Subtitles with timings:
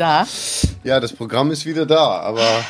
[0.00, 0.26] Da?
[0.82, 2.64] Ja, das Programm ist wieder da, aber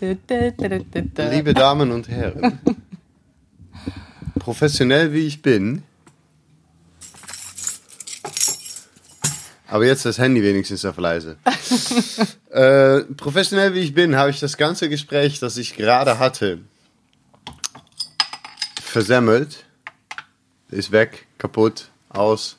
[0.00, 2.58] liebe Damen und Herren,
[4.38, 5.82] professionell wie ich bin,
[9.68, 11.36] aber jetzt das Handy wenigstens auf leise.
[12.48, 16.60] äh, professionell wie ich bin, habe ich das ganze Gespräch, das ich gerade hatte,
[18.82, 19.66] versemmelt,
[20.70, 22.56] ist weg, kaputt, aus.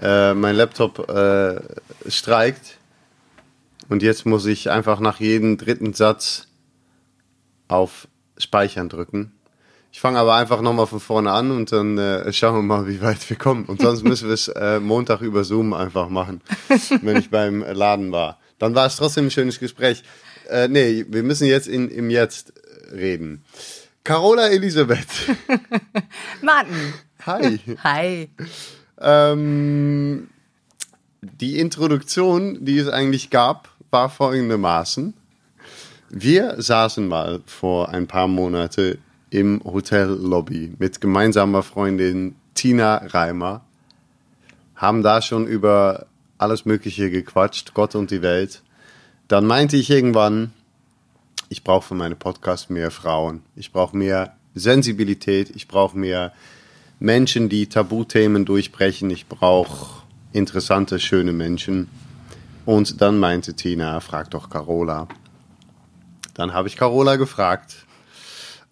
[0.00, 1.60] Äh, mein Laptop äh,
[2.08, 2.78] streikt
[3.88, 6.46] und jetzt muss ich einfach nach jedem dritten Satz
[7.68, 9.32] auf Speichern drücken.
[9.92, 13.02] Ich fange aber einfach nochmal von vorne an und dann äh, schauen wir mal, wie
[13.02, 13.64] weit wir kommen.
[13.64, 16.40] Und sonst müssen wir es äh, Montag über Zoom einfach machen,
[17.02, 18.38] wenn ich beim Laden war.
[18.58, 20.04] Dann war es trotzdem ein schönes Gespräch.
[20.48, 22.52] Äh, nee, wir müssen jetzt in, im Jetzt
[22.92, 23.44] reden.
[24.04, 25.06] Carola Elisabeth.
[26.42, 26.94] Martin.
[27.26, 27.60] Hi.
[27.82, 28.30] Hi.
[29.00, 30.28] Ähm,
[31.22, 35.14] die Introduktion, die es eigentlich gab, war folgendermaßen.
[36.10, 38.98] Wir saßen mal vor ein paar Monate
[39.30, 43.62] im Hotellobby mit gemeinsamer Freundin Tina Reimer,
[44.74, 46.06] haben da schon über
[46.36, 48.62] alles Mögliche gequatscht, Gott und die Welt.
[49.28, 50.52] Dann meinte ich irgendwann,
[51.48, 53.42] ich brauche für meine Podcasts mehr Frauen.
[53.54, 55.50] Ich brauche mehr Sensibilität.
[55.54, 56.32] Ich brauche mehr
[57.00, 59.10] Menschen, die Tabuthemen durchbrechen.
[59.10, 61.88] Ich brauche interessante, schöne Menschen.
[62.66, 65.08] Und dann meinte Tina, frag doch Carola.
[66.34, 67.86] Dann habe ich Carola gefragt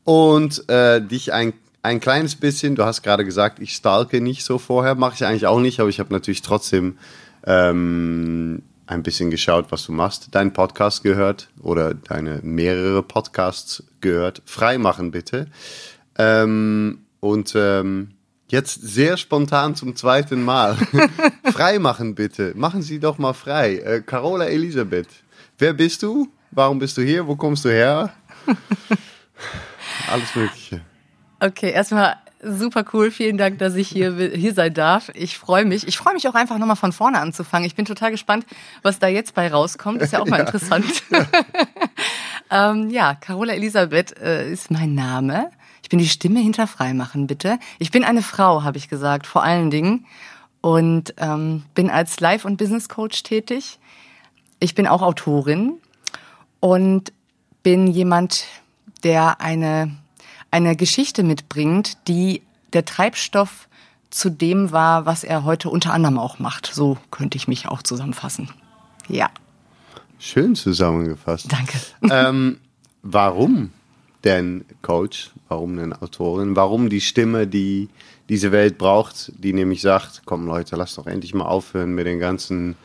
[0.05, 4.59] und äh, dich ein, ein kleines bisschen, du hast gerade gesagt, ich stalke nicht so
[4.59, 6.99] vorher, mache ich eigentlich auch nicht, aber ich habe natürlich trotzdem
[7.45, 14.43] ähm, ein bisschen geschaut, was du machst, deinen Podcast gehört oder deine mehrere Podcasts gehört.
[14.45, 15.47] Freimachen bitte.
[16.17, 18.13] Ähm, und ähm,
[18.49, 20.77] jetzt sehr spontan zum zweiten Mal.
[21.53, 22.53] Freimachen bitte.
[22.57, 23.77] Machen Sie doch mal frei.
[23.77, 25.09] Äh, Carola Elisabeth,
[25.59, 26.29] wer bist du?
[26.51, 27.27] Warum bist du hier?
[27.27, 28.13] Wo kommst du her?
[30.11, 30.81] Alles Mögliche.
[31.41, 33.11] Okay, erstmal super cool.
[33.11, 35.11] Vielen Dank, dass ich hier, hier sein darf.
[35.15, 35.87] Ich freue mich.
[35.87, 37.67] Ich freue mich auch einfach nochmal von vorne anzufangen.
[37.67, 38.47] Ich bin total gespannt,
[38.83, 40.01] was da jetzt bei rauskommt.
[40.03, 40.47] Ist ja auch mal ja.
[40.47, 40.87] interessant.
[42.51, 45.51] ähm, ja, Carola Elisabeth äh, ist mein Name.
[45.89, 47.59] Ich bin die Stimme hinter Freimachen, bitte.
[47.79, 50.05] Ich bin eine Frau, habe ich gesagt, vor allen Dingen.
[50.61, 53.79] Und ähm, bin als Life- und Business Coach tätig.
[54.61, 55.79] Ich bin auch Autorin
[56.61, 57.11] und
[57.63, 58.45] bin jemand,
[59.03, 59.97] der eine,
[60.51, 62.43] eine Geschichte mitbringt, die
[62.75, 63.67] der Treibstoff
[64.11, 66.67] zu dem war, was er heute unter anderem auch macht.
[66.71, 68.51] So könnte ich mich auch zusammenfassen.
[69.09, 69.31] Ja.
[70.19, 71.51] Schön zusammengefasst.
[71.51, 71.79] Danke.
[72.03, 72.59] Ähm,
[73.01, 73.73] warum
[74.25, 75.31] denn Coach?
[75.49, 76.57] Warum denn Autorin?
[76.57, 77.89] Warum die Stimme, die
[78.29, 82.19] diese Welt braucht, die nämlich sagt, komm Leute, lass doch endlich mal aufhören mit den
[82.19, 82.77] ganzen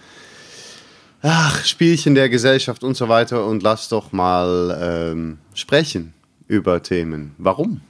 [1.22, 4.78] ach, Spielchen der Gesellschaft und so weiter und lass doch mal
[5.12, 6.14] ähm, sprechen
[6.48, 7.34] über Themen.
[7.38, 7.82] Warum?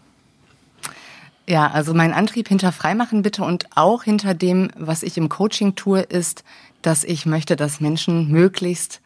[1.47, 5.75] Ja, also mein Antrieb hinter Freimachen bitte und auch hinter dem, was ich im Coaching
[5.75, 6.43] tue, ist,
[6.81, 9.01] dass ich möchte, dass Menschen möglichst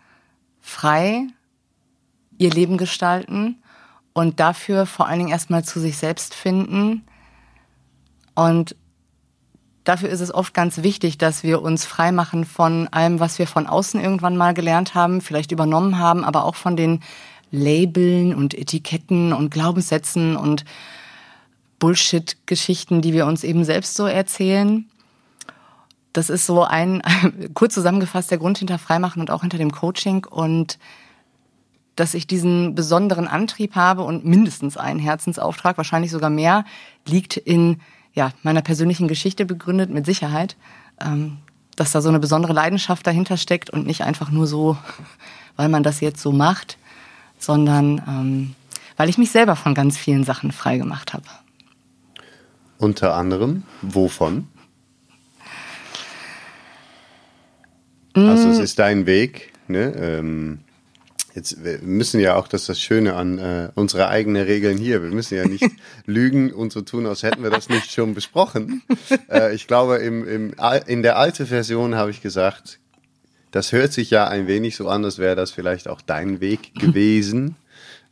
[0.62, 1.28] frei
[2.38, 3.56] ihr Leben gestalten
[4.18, 7.04] und dafür vor allen Dingen erstmal zu sich selbst finden
[8.36, 8.76] und
[9.84, 13.68] Dafür ist es oft ganz wichtig, dass wir uns freimachen von allem, was wir von
[13.68, 17.00] außen irgendwann mal gelernt haben, vielleicht übernommen haben, aber auch von den
[17.52, 20.66] Labeln und Etiketten und Glaubenssätzen und
[21.80, 24.90] Bullshit-Geschichten, die wir uns eben selbst so erzählen.
[26.12, 27.02] Das ist so ein,
[27.54, 30.80] kurz zusammengefasst, der Grund hinter Freimachen und auch hinter dem Coaching und
[31.98, 36.64] dass ich diesen besonderen Antrieb habe und mindestens einen Herzensauftrag, wahrscheinlich sogar mehr,
[37.06, 37.82] liegt in
[38.14, 40.56] ja, meiner persönlichen Geschichte begründet, mit Sicherheit,
[41.02, 41.40] ähm,
[41.76, 44.78] dass da so eine besondere Leidenschaft dahinter steckt und nicht einfach nur so,
[45.56, 46.78] weil man das jetzt so macht,
[47.40, 48.56] sondern ähm,
[48.96, 51.26] weil ich mich selber von ganz vielen Sachen frei gemacht habe.
[52.78, 54.48] Unter anderem, wovon?
[58.14, 58.64] Also es mm.
[58.64, 59.94] ist dein Weg, ne?
[59.96, 60.60] Ähm,
[61.38, 65.04] Jetzt wir müssen ja auch, das ist das Schöne an äh, unsere eigenen Regeln hier.
[65.04, 65.70] Wir müssen ja nicht
[66.08, 68.82] lügen und so tun, als hätten wir das nicht schon besprochen.
[69.30, 70.56] Äh, ich glaube, im, im,
[70.88, 72.80] in der alten Version habe ich gesagt,
[73.52, 76.74] das hört sich ja ein wenig so an, als wäre das vielleicht auch dein Weg
[76.80, 77.56] gewesen.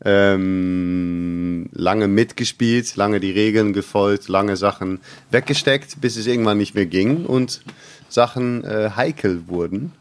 [0.04, 5.00] Ähm, lange mitgespielt, lange die Regeln gefolgt, lange Sachen
[5.32, 7.62] weggesteckt, bis es irgendwann nicht mehr ging und
[8.08, 9.94] Sachen äh, heikel wurden.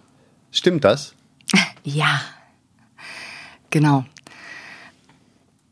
[0.51, 1.15] Stimmt das?
[1.87, 2.23] Ja,
[3.75, 4.05] Genau.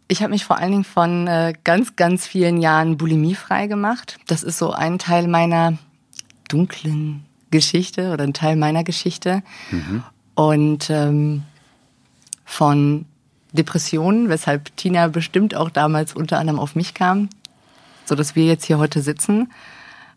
[0.08, 4.18] Ich habe mich vor allen Dingen von äh, ganz, ganz vielen Jahren Bulimie frei gemacht.
[4.26, 5.78] Das ist so ein Teil meiner
[6.48, 9.44] dunklen Geschichte oder ein Teil meiner Geschichte.
[9.70, 10.02] Mhm.
[10.34, 11.44] Und ähm,
[12.44, 13.06] von
[13.52, 17.28] Depressionen, weshalb Tina bestimmt auch damals unter anderem auf mich kam,
[18.04, 19.52] so dass wir jetzt hier heute sitzen,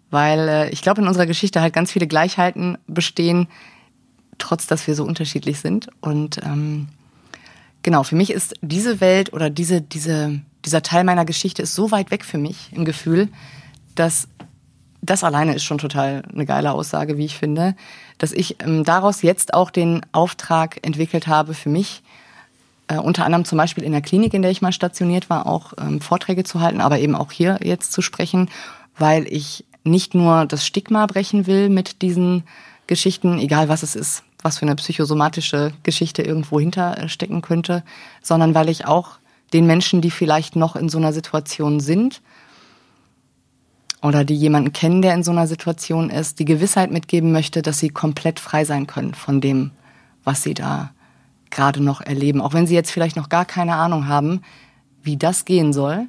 [0.09, 3.47] weil äh, ich glaube in unserer Geschichte halt ganz viele Gleichheiten bestehen,
[4.39, 5.89] trotz dass wir so unterschiedlich sind.
[6.01, 6.87] Und ähm,
[7.85, 11.91] genau, für mich ist diese Welt oder diese, diese, dieser Teil meiner Geschichte ist so
[11.91, 13.29] weit weg für mich im Gefühl,
[13.93, 14.27] dass
[15.03, 17.75] das alleine ist schon total eine geile Aussage, wie ich finde,
[18.17, 22.01] dass ich ähm, daraus jetzt auch den Auftrag entwickelt habe für mich,
[22.87, 25.73] äh, unter anderem zum Beispiel in der Klinik, in der ich mal stationiert war, auch
[25.79, 28.49] ähm, Vorträge zu halten, aber eben auch hier jetzt zu sprechen,
[28.97, 32.45] weil ich nicht nur das Stigma brechen will mit diesen
[32.87, 37.83] Geschichten, egal was es ist, was für eine psychosomatische Geschichte irgendwo hinterstecken könnte,
[38.21, 39.17] sondern weil ich auch
[39.53, 42.21] den Menschen, die vielleicht noch in so einer Situation sind,
[44.03, 47.79] oder die jemanden kennen, der in so einer Situation ist, die Gewissheit mitgeben möchte, dass
[47.79, 49.71] sie komplett frei sein können von dem,
[50.23, 50.91] was sie da
[51.49, 52.39] gerade noch erleben.
[52.39, 54.41] Auch wenn sie jetzt vielleicht noch gar keine Ahnung haben,
[55.01, 56.05] wie das gehen soll,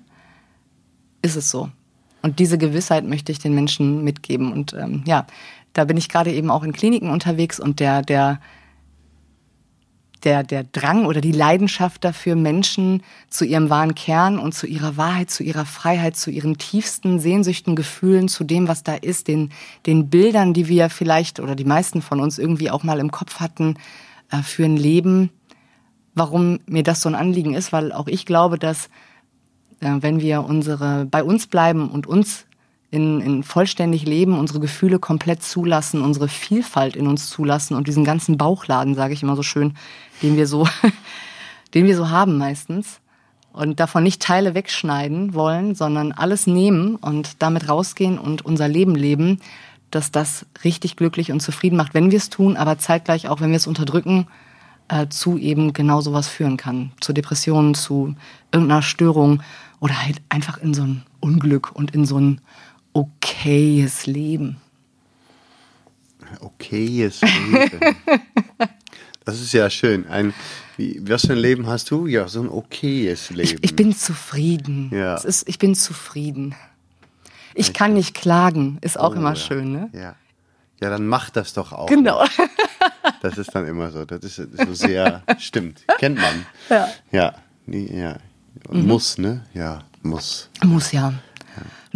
[1.23, 1.71] ist es so.
[2.21, 4.53] Und diese Gewissheit möchte ich den Menschen mitgeben.
[4.53, 5.27] Und ähm, ja,
[5.77, 8.41] da bin ich gerade eben auch in Kliniken unterwegs und der, der
[10.25, 14.97] der, der Drang oder die Leidenschaft dafür, Menschen zu ihrem wahren Kern und zu ihrer
[14.97, 19.51] Wahrheit, zu ihrer Freiheit, zu ihren tiefsten Sehnsüchten, Gefühlen, zu dem, was da ist, den,
[19.85, 23.39] den Bildern, die wir vielleicht oder die meisten von uns irgendwie auch mal im Kopf
[23.39, 23.77] hatten,
[24.33, 25.31] äh, für ein Leben.
[26.15, 28.87] Warum mir das so ein Anliegen ist, weil auch ich glaube, dass
[29.81, 32.46] äh, wenn wir unsere, bei uns bleiben und uns
[32.97, 38.05] in, in vollständig leben, unsere Gefühle komplett zulassen, unsere Vielfalt in uns zulassen und diesen
[38.05, 39.75] ganzen Bauchladen, sage ich immer so schön,
[40.23, 40.67] den wir so,
[41.75, 43.01] den wir so haben meistens.
[43.53, 48.95] Und davon nicht Teile wegschneiden wollen, sondern alles nehmen und damit rausgehen und unser Leben
[48.95, 49.41] leben,
[49.91, 53.51] dass das richtig glücklich und zufrieden macht, wenn wir es tun, aber zeitgleich auch, wenn
[53.51, 54.27] wir es unterdrücken,
[54.89, 56.93] äh, zu eben genau sowas führen kann.
[57.01, 58.15] Zu Depressionen, zu
[58.53, 59.43] irgendeiner Störung
[59.81, 62.41] oder halt einfach in so ein Unglück und in so ein
[62.97, 64.57] okayes Leben.
[66.41, 67.97] Okayes Leben.
[69.25, 70.07] das ist ja schön.
[70.07, 70.33] Ein,
[70.77, 72.07] wie, was für ein Leben hast du?
[72.07, 73.43] Ja, so ein okayes Leben.
[73.43, 74.91] Ich, ich bin zufrieden.
[74.93, 75.17] Ja.
[75.17, 76.55] Ist, ich bin zufrieden.
[77.55, 79.37] Ich kann nicht klagen, ist auch oh, immer ja.
[79.37, 79.91] schön, ne?
[79.93, 80.15] Ja.
[80.81, 81.87] Ja, dann mach das doch auch.
[81.87, 82.23] Genau.
[83.23, 84.05] Das ist dann immer so.
[84.05, 85.85] Das ist so sehr, stimmt.
[85.99, 86.47] Kennt man.
[86.69, 86.89] Ja.
[87.13, 87.35] Ja.
[87.67, 88.19] ja.
[88.71, 88.87] Mhm.
[88.87, 89.47] Muss, ne?
[89.55, 90.51] Ja, muss.
[90.63, 91.15] Muss, ja.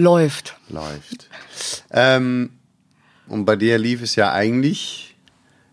[0.01, 0.57] Läuft.
[0.71, 1.29] Läuft.
[1.91, 2.53] Ähm,
[3.29, 5.15] und bei dir lief es ja eigentlich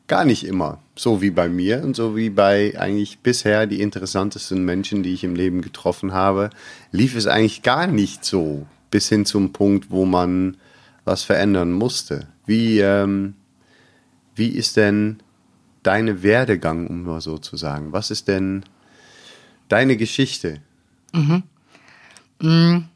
[0.08, 0.82] gar nicht immer.
[0.98, 5.24] So wie bei mir und so wie bei eigentlich bisher die interessantesten Menschen, die ich
[5.24, 6.50] im Leben getroffen habe,
[6.92, 10.58] lief es eigentlich gar nicht so bis hin zum Punkt, wo man
[11.06, 12.28] was verändern musste.
[12.46, 13.34] Wie, ähm,
[14.36, 15.24] wie ist denn
[15.84, 17.94] deine Werdegang, um mal so zu sagen?
[17.94, 18.66] Was ist denn
[19.70, 20.60] deine Geschichte?
[21.14, 21.44] Mhm.
[22.42, 22.90] Mhm.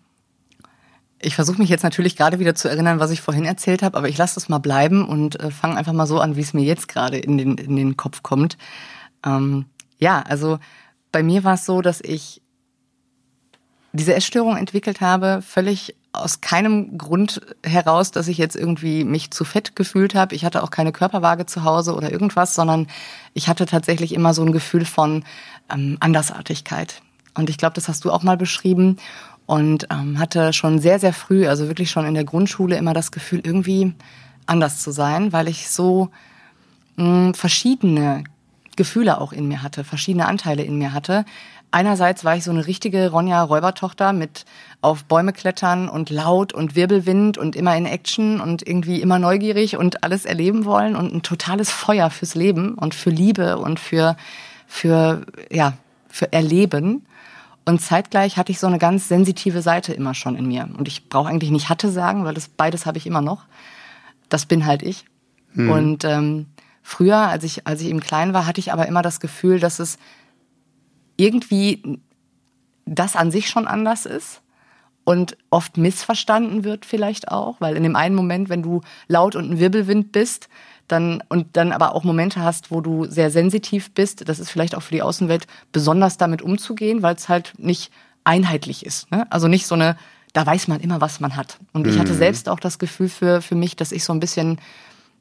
[1.21, 4.09] Ich versuche mich jetzt natürlich gerade wieder zu erinnern, was ich vorhin erzählt habe, aber
[4.09, 6.63] ich lasse das mal bleiben und äh, fange einfach mal so an, wie es mir
[6.63, 8.57] jetzt gerade in den, in den Kopf kommt.
[9.25, 9.65] Ähm,
[9.99, 10.59] ja, also
[11.11, 12.41] bei mir war es so, dass ich
[13.93, 19.45] diese Essstörung entwickelt habe, völlig aus keinem Grund heraus, dass ich jetzt irgendwie mich zu
[19.45, 20.35] fett gefühlt habe.
[20.35, 22.87] Ich hatte auch keine Körperwaage zu Hause oder irgendwas, sondern
[23.33, 25.23] ich hatte tatsächlich immer so ein Gefühl von
[25.71, 27.01] ähm, Andersartigkeit.
[27.33, 28.97] Und ich glaube, das hast du auch mal beschrieben
[29.51, 33.12] und ähm, hatte schon sehr, sehr früh, also wirklich schon in der Grundschule, immer das
[33.12, 33.93] Gefühl, irgendwie
[34.46, 36.08] anders zu sein, weil ich so
[36.96, 38.24] mh, hm, verschiedene
[38.77, 41.25] Gefühle auch in mir hatte, verschiedene Anteile in mir hatte.
[41.70, 44.46] Einerseits war ich so eine richtige Ronja Räubertochter mit
[44.79, 49.75] auf Bäume klettern und laut und Wirbelwind und immer in Action und irgendwie immer neugierig
[49.75, 54.15] und alles erleben wollen und ein totales Feuer fürs Leben und für Liebe und für
[54.65, 55.74] für ja,
[56.08, 57.05] für Erleben.
[57.65, 60.67] Und zeitgleich hatte ich so eine ganz sensitive Seite immer schon in mir.
[60.77, 63.45] Und ich brauche eigentlich nicht hatte sagen, weil das beides habe ich immer noch.
[64.29, 65.05] Das bin halt ich.
[65.53, 65.69] Hm.
[65.69, 66.47] Und ähm,
[66.81, 69.79] früher, als ich, als ich eben klein war, hatte ich aber immer das Gefühl, dass
[69.79, 69.97] es
[71.17, 71.99] irgendwie
[72.85, 74.41] das an sich schon anders ist
[75.03, 79.51] und oft missverstanden wird vielleicht auch, weil in dem einen Moment, wenn du laut und
[79.51, 80.49] ein Wirbelwind bist,
[80.91, 84.75] dann und dann aber auch Momente hast, wo du sehr sensitiv bist, das ist vielleicht
[84.75, 87.91] auch für die Außenwelt besonders damit umzugehen, weil es halt nicht
[88.24, 89.10] einheitlich ist.
[89.12, 89.25] Ne?
[89.29, 89.98] Also nicht so eine,
[90.33, 91.57] da weiß man immer, was man hat.
[91.74, 92.17] Und ich hatte mhm.
[92.17, 94.60] selbst auch das Gefühl für, für mich, dass ich so ein bisschen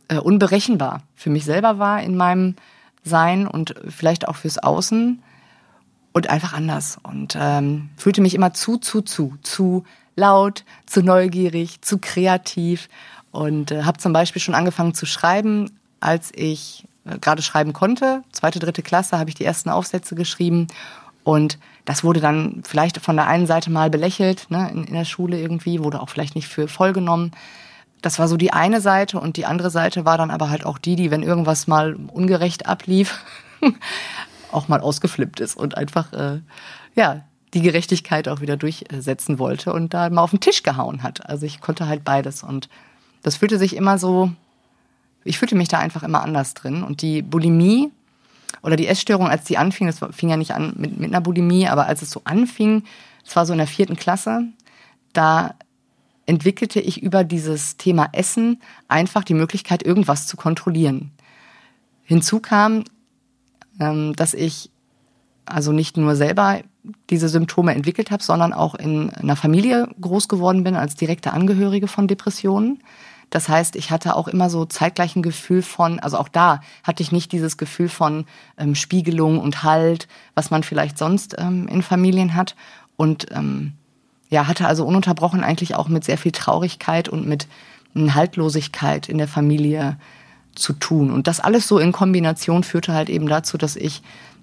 [0.08, 2.56] äh, unberechenbar für mich selber war in meinem
[3.02, 5.22] Sein und vielleicht auch fürs Außen
[6.12, 6.98] und einfach anders.
[7.02, 9.84] Und ähm, fühlte mich immer zu, zu, zu, zu
[10.16, 12.88] laut, zu neugierig, zu kreativ
[13.32, 15.70] Und äh, habe zum Beispiel schon angefangen zu schreiben,
[16.00, 18.22] als ich äh, gerade schreiben konnte.
[18.32, 20.66] Zweite, dritte Klasse habe ich die ersten Aufsätze geschrieben.
[21.22, 25.04] Und das wurde dann vielleicht von der einen Seite mal belächelt, ne, in, in der
[25.04, 27.32] Schule irgendwie, wurde auch vielleicht nicht für voll genommen.
[28.02, 30.78] Das war so die eine Seite und die andere Seite war dann aber halt auch
[30.78, 33.22] die, die, wenn irgendwas mal ungerecht ablief,
[34.52, 36.40] auch mal ausgeflippt ist und einfach, äh,
[36.94, 37.22] ja,
[37.52, 41.28] die Gerechtigkeit auch wieder durchsetzen wollte und da mal auf den Tisch gehauen hat.
[41.28, 42.68] Also ich konnte halt beides und
[43.22, 44.32] das fühlte sich immer so,
[45.24, 46.82] ich fühlte mich da einfach immer anders drin.
[46.82, 47.90] Und die Bulimie
[48.62, 51.68] oder die Essstörung, als die anfing, das fing ja nicht an mit, mit einer Bulimie,
[51.68, 52.84] aber als es so anfing,
[53.26, 54.44] es war so in der vierten Klasse,
[55.12, 55.54] da
[56.26, 61.10] entwickelte ich über dieses Thema Essen einfach die Möglichkeit, irgendwas zu kontrollieren.
[62.04, 62.84] Hinzu kam,
[63.80, 64.70] ähm, dass ich
[65.44, 66.60] also nicht nur selber
[67.10, 71.88] diese Symptome entwickelt habe, sondern auch in einer Familie groß geworden bin als direkte Angehörige
[71.88, 72.82] von Depressionen.
[73.30, 77.02] Das heißt, ich hatte auch immer so zeitgleich ein Gefühl von, also auch da hatte
[77.02, 78.26] ich nicht dieses Gefühl von
[78.58, 82.56] ähm, Spiegelung und Halt, was man vielleicht sonst ähm, in Familien hat.
[82.96, 83.74] Und ähm,
[84.28, 87.46] ja, hatte also ununterbrochen eigentlich auch mit sehr viel Traurigkeit und mit
[87.94, 89.96] Haltlosigkeit in der Familie
[90.54, 91.10] zu tun.
[91.10, 94.02] Und das alles so in Kombination führte halt eben dazu, dass ich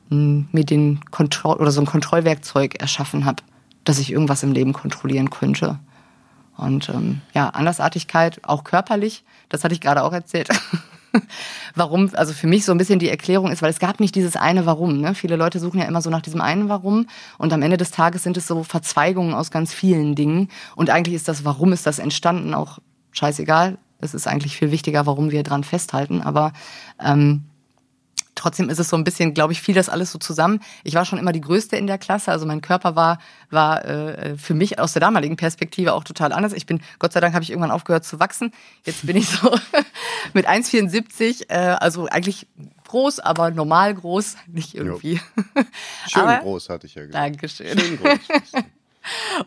[0.09, 3.43] hm, mir den Kontroll oder so ein Kontrollwerkzeug erschaffen habe,
[3.83, 5.79] dass ich irgendwas im Leben kontrollieren könnte.
[6.57, 10.49] Und ähm, ja, Andersartigkeit, auch körperlich, das hatte ich gerade auch erzählt.
[11.75, 14.35] warum, also für mich so ein bisschen die Erklärung ist, weil es gab nicht dieses
[14.35, 14.99] eine Warum.
[14.99, 15.15] Ne?
[15.15, 18.23] Viele Leute suchen ja immer so nach diesem einen Warum und am Ende des Tages
[18.23, 20.49] sind es so Verzweigungen aus ganz vielen Dingen.
[20.75, 22.79] Und eigentlich ist das Warum ist das entstanden auch
[23.11, 23.77] scheißegal.
[23.99, 26.21] Es ist eigentlich viel wichtiger, warum wir dran festhalten.
[26.21, 26.53] Aber
[27.03, 27.45] ähm,
[28.37, 30.61] trotzdem ist es so ein bisschen, glaube ich, fiel das alles so zusammen.
[30.83, 34.37] Ich war schon immer die Größte in der Klasse, also mein Körper war war äh,
[34.37, 36.53] für mich aus der damaligen Perspektive auch total anders.
[36.53, 38.51] Ich bin, Gott sei Dank, habe ich irgendwann aufgehört zu wachsen.
[38.83, 39.51] Jetzt bin ich so
[40.33, 42.47] mit 1,74, äh, also eigentlich
[42.87, 45.19] groß, aber normal groß, nicht irgendwie.
[46.07, 47.25] Schön aber, groß hatte ich ja gesagt.
[47.25, 47.79] Dankeschön.
[47.79, 48.63] Schön groß.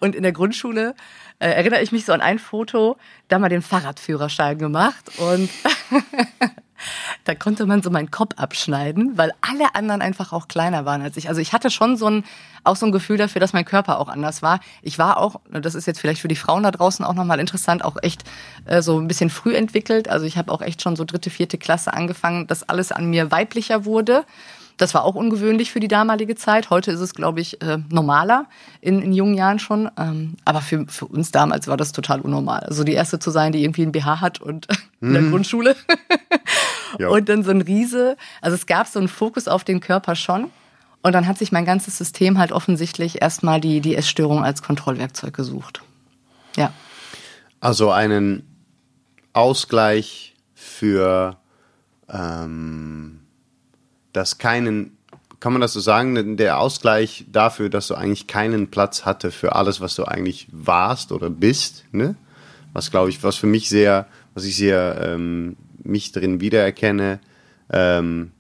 [0.01, 0.95] Und in der Grundschule
[1.39, 2.97] äh, erinnere ich mich so an ein Foto,
[3.29, 5.51] da mal den Fahrradführerschein gemacht und
[7.25, 11.17] da konnte man so meinen Kopf abschneiden, weil alle anderen einfach auch kleiner waren als
[11.17, 11.29] ich.
[11.29, 12.25] Also ich hatte schon so ein,
[12.65, 14.61] auch so ein Gefühl dafür, dass mein Körper auch anders war.
[14.83, 17.85] Ich war auch, das ist jetzt vielleicht für die Frauen da draußen auch nochmal interessant,
[17.85, 18.25] auch echt
[18.65, 20.09] äh, so ein bisschen früh entwickelt.
[20.09, 23.31] Also ich habe auch echt schon so dritte, vierte Klasse angefangen, dass alles an mir
[23.31, 24.25] weiblicher wurde.
[24.81, 26.71] Das war auch ungewöhnlich für die damalige Zeit.
[26.71, 28.47] Heute ist es, glaube ich, äh, normaler
[28.81, 29.91] in, in jungen Jahren schon.
[29.99, 32.61] Ähm, aber für, für uns damals war das total unnormal.
[32.61, 34.69] Also die erste zu sein, die irgendwie ein BH hat und
[35.03, 35.33] in der mhm.
[35.33, 35.77] Grundschule.
[36.99, 37.09] ja.
[37.09, 38.17] Und dann so ein Riese.
[38.41, 40.51] Also es gab so einen Fokus auf den Körper schon.
[41.03, 45.35] Und dann hat sich mein ganzes System halt offensichtlich erstmal die, die Essstörung als Kontrollwerkzeug
[45.35, 45.83] gesucht.
[46.57, 46.73] Ja.
[47.61, 48.47] Also einen
[49.35, 51.37] Ausgleich für
[52.09, 53.20] ähm
[54.13, 54.97] dass keinen,
[55.41, 59.55] kann man das so sagen, der Ausgleich dafür, dass du eigentlich keinen Platz hatte für
[59.55, 62.15] alles, was du eigentlich warst oder bist, ne?
[62.73, 67.19] Was glaube ich, was für mich sehr, was ich sehr ähm, mich drin wiedererkenne,
[67.73, 68.31] ähm,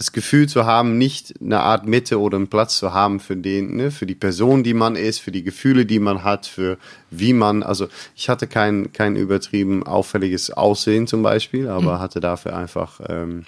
[0.00, 3.76] das Gefühl zu haben, nicht eine Art Mitte oder einen Platz zu haben für den,
[3.76, 6.78] ne, für die Person, die man ist, für die Gefühle, die man hat, für
[7.10, 11.98] wie man, also ich hatte kein, kein übertrieben auffälliges Aussehen zum Beispiel, aber mhm.
[11.98, 13.44] hatte dafür einfach ähm,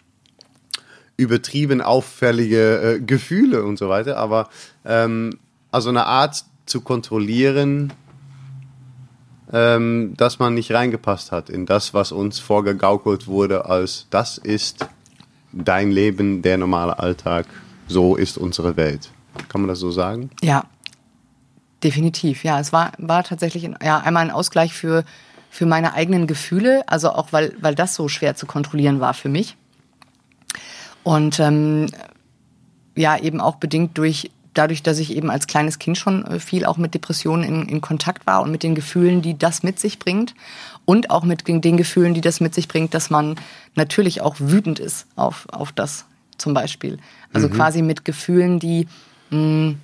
[1.16, 4.48] übertrieben auffällige äh, Gefühle und so weiter, aber
[4.84, 5.38] ähm,
[5.70, 7.92] also eine Art zu kontrollieren,
[9.52, 14.86] ähm, dass man nicht reingepasst hat in das, was uns vorgegaukelt wurde, als das ist
[15.52, 17.46] dein Leben, der normale Alltag,
[17.86, 19.10] so ist unsere Welt.
[19.48, 20.30] Kann man das so sagen?
[20.42, 20.64] Ja,
[21.82, 22.44] definitiv.
[22.44, 25.04] Ja, es war, war tatsächlich ja, einmal ein Ausgleich für,
[25.50, 29.28] für meine eigenen Gefühle, also auch weil, weil das so schwer zu kontrollieren war für
[29.28, 29.56] mich.
[31.04, 31.86] Und ähm,
[32.94, 36.64] ja, eben auch bedingt durch dadurch, dass ich eben als kleines Kind schon äh, viel
[36.64, 39.98] auch mit Depressionen in, in Kontakt war und mit den Gefühlen, die das mit sich
[39.98, 40.34] bringt
[40.84, 43.36] und auch mit den Gefühlen, die das mit sich bringt, dass man
[43.74, 46.04] natürlich auch wütend ist auf, auf das
[46.38, 46.98] zum Beispiel.
[47.32, 47.52] Also mhm.
[47.52, 48.86] quasi mit Gefühlen, die
[49.30, 49.80] mh, hm,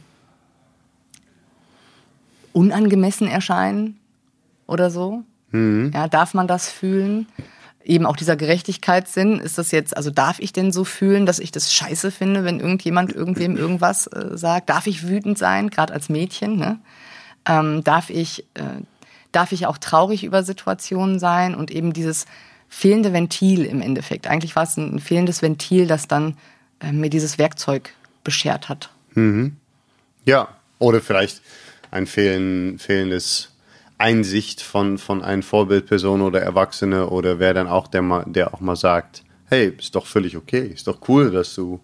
[2.53, 3.99] unangemessen erscheinen
[4.67, 5.23] oder so.
[5.51, 5.93] Mhm.
[5.95, 7.27] Ja, darf man das fühlen?
[7.85, 11.53] Eben auch dieser Gerechtigkeitssinn, ist das jetzt, also darf ich denn so fühlen, dass ich
[11.53, 14.69] das scheiße finde, wenn irgendjemand irgendwem irgendwas äh, sagt?
[14.69, 16.57] Darf ich wütend sein, gerade als Mädchen?
[16.57, 16.79] Ne?
[17.47, 18.83] Ähm, darf ich, äh,
[19.33, 22.27] darf ich auch traurig über Situationen sein und eben dieses
[22.69, 24.27] fehlende Ventil im Endeffekt.
[24.27, 26.37] Eigentlich war es ein fehlendes Ventil, das dann
[26.81, 27.95] äh, mir dieses Werkzeug
[28.25, 28.91] beschert hat.
[29.15, 29.57] Mhm.
[30.25, 31.41] Ja, oder vielleicht
[31.91, 33.51] ein fehlen, fehlendes
[33.99, 38.61] Einsicht von, von einer Vorbildperson oder Erwachsene oder wer dann auch, der, mal, der auch
[38.61, 41.81] mal sagt, hey, ist doch völlig okay, ist doch cool, dass du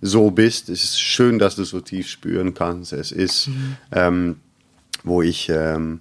[0.00, 0.68] so bist.
[0.68, 2.92] Es ist schön, dass du so tief spüren kannst.
[2.92, 3.76] Es ist, mhm.
[3.92, 4.40] ähm,
[5.04, 6.00] wo ich ähm,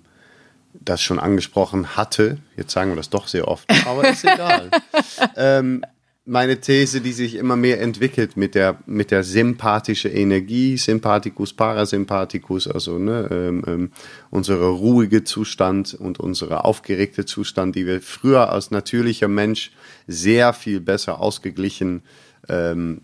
[0.74, 4.69] das schon angesprochen hatte, jetzt sagen wir das doch sehr oft, aber ist egal.
[5.36, 5.83] ähm,
[6.27, 12.67] meine These, die sich immer mehr entwickelt mit der, mit der sympathischen Energie, Sympathikus, Parasympathikus,
[12.67, 13.91] also ne, ähm, ähm,
[14.29, 19.72] unsere ruhige Zustand und unsere aufgeregte Zustand, die wir früher als natürlicher Mensch
[20.05, 22.03] sehr viel besser ausgeglichen
[22.50, 23.01] ähm,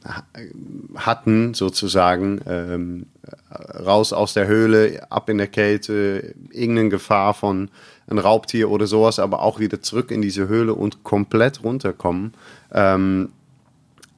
[0.96, 3.06] hatten, sozusagen, ähm,
[3.86, 7.70] raus aus der Höhle, ab in der Kälte, irgendeine Gefahr von
[8.08, 12.34] ein Raubtier oder sowas, aber auch wieder zurück in diese Höhle und komplett runterkommen,
[12.74, 13.32] ähm,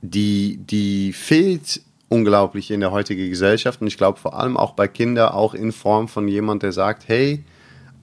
[0.02, 4.88] die, die fehlt unglaublich in der heutigen Gesellschaft und ich glaube vor allem auch bei
[4.88, 7.44] Kindern auch in Form von jemand, der sagt, hey,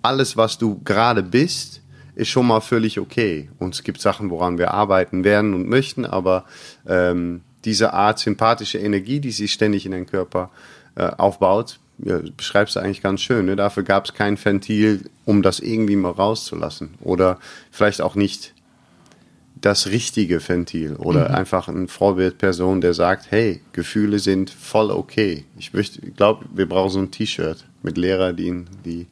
[0.02, 1.80] alles, was du gerade bist,
[2.14, 3.48] ist schon mal völlig okay.
[3.58, 6.44] Und es gibt Sachen, woran wir arbeiten werden und möchten, aber
[6.86, 10.50] ähm, diese Art sympathische Energie, die sich ständig in den Körper
[10.96, 13.46] äh, aufbaut, ja, beschreibst du eigentlich ganz schön.
[13.46, 13.56] Ne?
[13.56, 16.94] Dafür gab es kein Ventil, um das irgendwie mal rauszulassen.
[17.00, 17.38] Oder
[17.70, 18.54] vielleicht auch nicht
[19.62, 21.34] das richtige Ventil oder mhm.
[21.36, 25.44] einfach eine Vorbildperson, der sagt, hey, Gefühle sind voll okay.
[25.58, 25.72] Ich
[26.16, 29.06] glaube, wir brauchen so ein T-Shirt mit Lehrer, die, die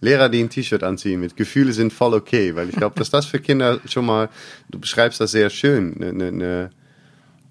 [0.00, 3.26] Lehrer, die ein T-Shirt anziehen mit Gefühle sind voll okay, weil ich glaube, dass das
[3.26, 4.28] für Kinder schon mal,
[4.70, 6.70] du beschreibst das sehr schön, ne, ne, ne,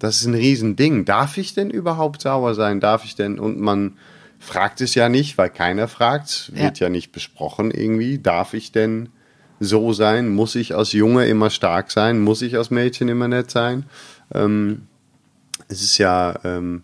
[0.02, 1.04] das ist ein Riesending.
[1.04, 2.80] Darf ich denn überhaupt sauer sein?
[2.80, 3.38] Darf ich denn?
[3.38, 3.96] Und man
[4.40, 6.86] fragt es ja nicht, weil keiner fragt, wird ja.
[6.86, 8.18] ja nicht besprochen irgendwie.
[8.18, 9.10] Darf ich denn
[9.64, 10.28] so sein?
[10.28, 12.20] Muss ich als Junge immer stark sein?
[12.20, 13.84] Muss ich als Mädchen immer nett sein?
[14.34, 14.82] Ähm,
[15.68, 16.82] es ist ja ähm,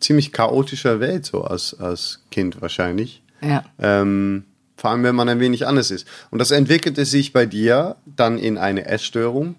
[0.00, 3.22] ziemlich chaotischer Welt so als, als Kind wahrscheinlich.
[3.40, 3.64] Ja.
[3.78, 4.44] Ähm,
[4.76, 6.06] vor allem, wenn man ein wenig anders ist.
[6.30, 9.54] Und das entwickelte sich bei dir dann in eine Essstörung.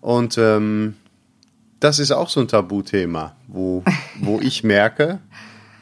[0.00, 0.94] Und ähm,
[1.80, 3.82] das ist auch so ein Tabuthema, wo,
[4.20, 5.20] wo ich merke,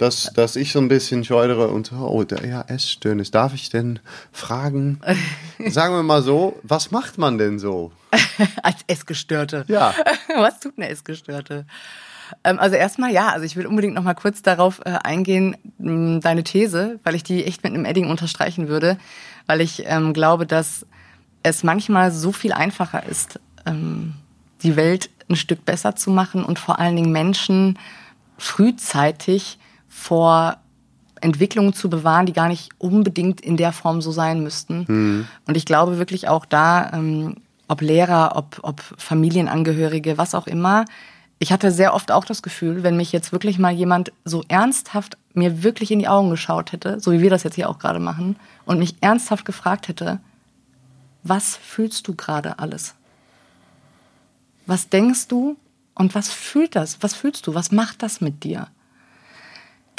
[0.00, 3.98] dass, dass ich so ein bisschen scheudere und, oh, ja, Essstörnis, darf ich denn
[4.32, 4.98] fragen?
[5.68, 7.92] Sagen wir mal so, was macht man denn so?
[8.62, 9.64] Als Essgestörte.
[9.68, 9.94] Ja.
[10.34, 11.66] Was tut eine Essgestörte?
[12.44, 16.20] Ähm, also erstmal ja, also ich will unbedingt noch mal kurz darauf äh, eingehen, mh,
[16.20, 18.96] deine These, weil ich die echt mit einem Edding unterstreichen würde,
[19.46, 20.86] weil ich ähm, glaube, dass
[21.42, 24.14] es manchmal so viel einfacher ist, ähm,
[24.62, 27.78] die Welt ein Stück besser zu machen und vor allen Dingen Menschen
[28.38, 29.58] frühzeitig
[29.90, 30.56] vor
[31.20, 34.86] Entwicklungen zu bewahren, die gar nicht unbedingt in der Form so sein müssten.
[34.88, 35.26] Mhm.
[35.46, 37.36] Und ich glaube wirklich auch da, ähm,
[37.68, 40.86] ob Lehrer, ob, ob Familienangehörige, was auch immer,
[41.38, 45.16] ich hatte sehr oft auch das Gefühl, wenn mich jetzt wirklich mal jemand so ernsthaft
[45.32, 47.98] mir wirklich in die Augen geschaut hätte, so wie wir das jetzt hier auch gerade
[47.98, 50.20] machen, und mich ernsthaft gefragt hätte,
[51.22, 52.94] was fühlst du gerade alles?
[54.66, 55.56] Was denkst du
[55.94, 56.98] und was fühlt das?
[57.02, 57.54] Was fühlst du?
[57.54, 58.68] Was macht das mit dir?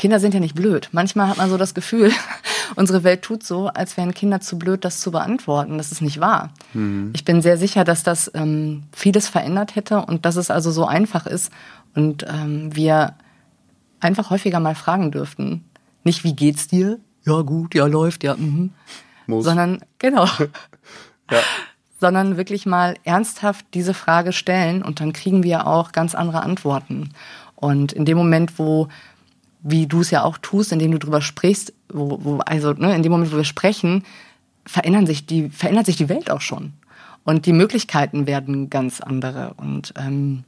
[0.02, 0.90] Kinder sind ja nicht blöd.
[0.94, 2.12] Manchmal hat man so das Gefühl,
[2.76, 5.78] unsere Welt tut so, als wären Kinder zu blöd, das zu beantworten.
[5.78, 6.50] Das ist nicht wahr.
[6.74, 7.12] Mhm.
[7.14, 10.88] Ich bin sehr sicher, dass das ähm, vieles verändert hätte und dass es also so
[10.88, 11.52] einfach ist
[11.94, 13.14] und ähm, wir
[14.00, 15.66] einfach häufiger mal fragen dürften.
[16.04, 16.98] Nicht, wie geht's dir?
[17.24, 18.72] Ja, gut, ja, läuft, ja, mhm.
[19.28, 19.46] Muss.
[19.46, 20.26] Sondern, genau.
[21.30, 21.42] ja.
[22.00, 27.12] Sondern wirklich mal ernsthaft diese Frage stellen und dann kriegen wir auch ganz andere Antworten.
[27.56, 28.88] Und in dem Moment, wo
[29.64, 33.04] wie du es ja auch tust, indem du drüber sprichst, wo, wo, also ne, in
[33.04, 34.04] dem Moment, wo wir sprechen,
[34.66, 36.74] verändern sich die, verändert sich die Welt auch schon.
[37.24, 39.54] Und die Möglichkeiten werden ganz andere.
[39.58, 40.44] Und ähm,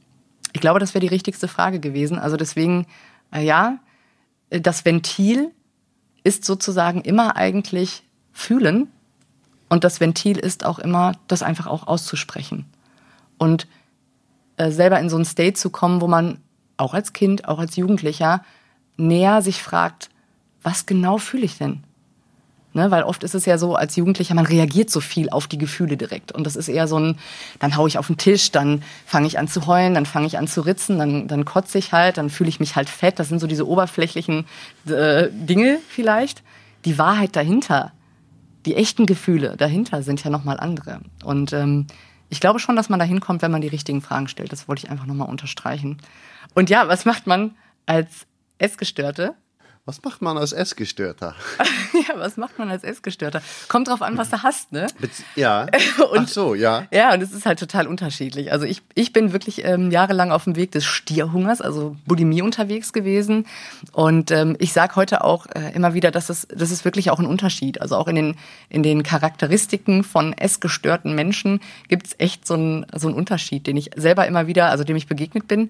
[0.52, 2.18] ich glaube, das wäre die richtigste Frage gewesen.
[2.18, 2.86] Also deswegen,
[3.32, 3.78] äh, ja,
[4.50, 5.50] das Ventil
[6.24, 8.88] ist sozusagen immer eigentlich fühlen.
[9.68, 12.66] Und das Ventil ist auch immer, das einfach auch auszusprechen.
[13.38, 13.68] Und
[14.56, 16.38] äh, selber in so ein State zu kommen, wo man
[16.76, 18.44] auch als Kind, auch als Jugendlicher
[18.96, 20.10] näher sich fragt,
[20.62, 21.82] was genau fühle ich denn?
[22.76, 25.58] Ne, weil oft ist es ja so, als Jugendlicher, man reagiert so viel auf die
[25.58, 26.32] Gefühle direkt.
[26.32, 27.18] Und das ist eher so ein,
[27.60, 30.38] dann hau ich auf den Tisch, dann fange ich an zu heulen, dann fange ich
[30.38, 33.20] an zu ritzen, dann, dann kotze ich halt, dann fühle ich mich halt fett.
[33.20, 34.44] Das sind so diese oberflächlichen
[34.88, 36.42] äh, Dinge vielleicht.
[36.84, 37.92] Die Wahrheit dahinter,
[38.66, 41.00] die echten Gefühle dahinter sind ja nochmal andere.
[41.22, 41.86] Und ähm,
[42.28, 44.50] ich glaube schon, dass man da hinkommt, wenn man die richtigen Fragen stellt.
[44.50, 45.98] Das wollte ich einfach nochmal unterstreichen.
[46.54, 47.54] Und ja, was macht man
[47.86, 48.26] als
[48.64, 49.34] Essgestörte.
[49.86, 51.34] Was macht man als Essgestörter?
[51.92, 53.42] ja, was macht man als Essgestörter?
[53.68, 54.86] Kommt drauf an, was du hast, ne?
[55.36, 55.66] Ja.
[56.10, 56.86] und, Ach so, ja.
[56.90, 58.50] Ja, und es ist halt total unterschiedlich.
[58.50, 62.94] Also ich, ich bin wirklich ähm, jahrelang auf dem Weg des Stierhungers, also Bulimie unterwegs
[62.94, 63.46] gewesen.
[63.92, 67.18] Und ähm, ich sage heute auch äh, immer wieder, dass es, das ist wirklich auch
[67.18, 67.82] ein Unterschied.
[67.82, 68.36] Also auch in den,
[68.70, 73.76] in den Charakteristiken von essgestörten Menschen gibt es echt so einen, so einen Unterschied, den
[73.76, 75.68] ich selber immer wieder, also dem ich begegnet bin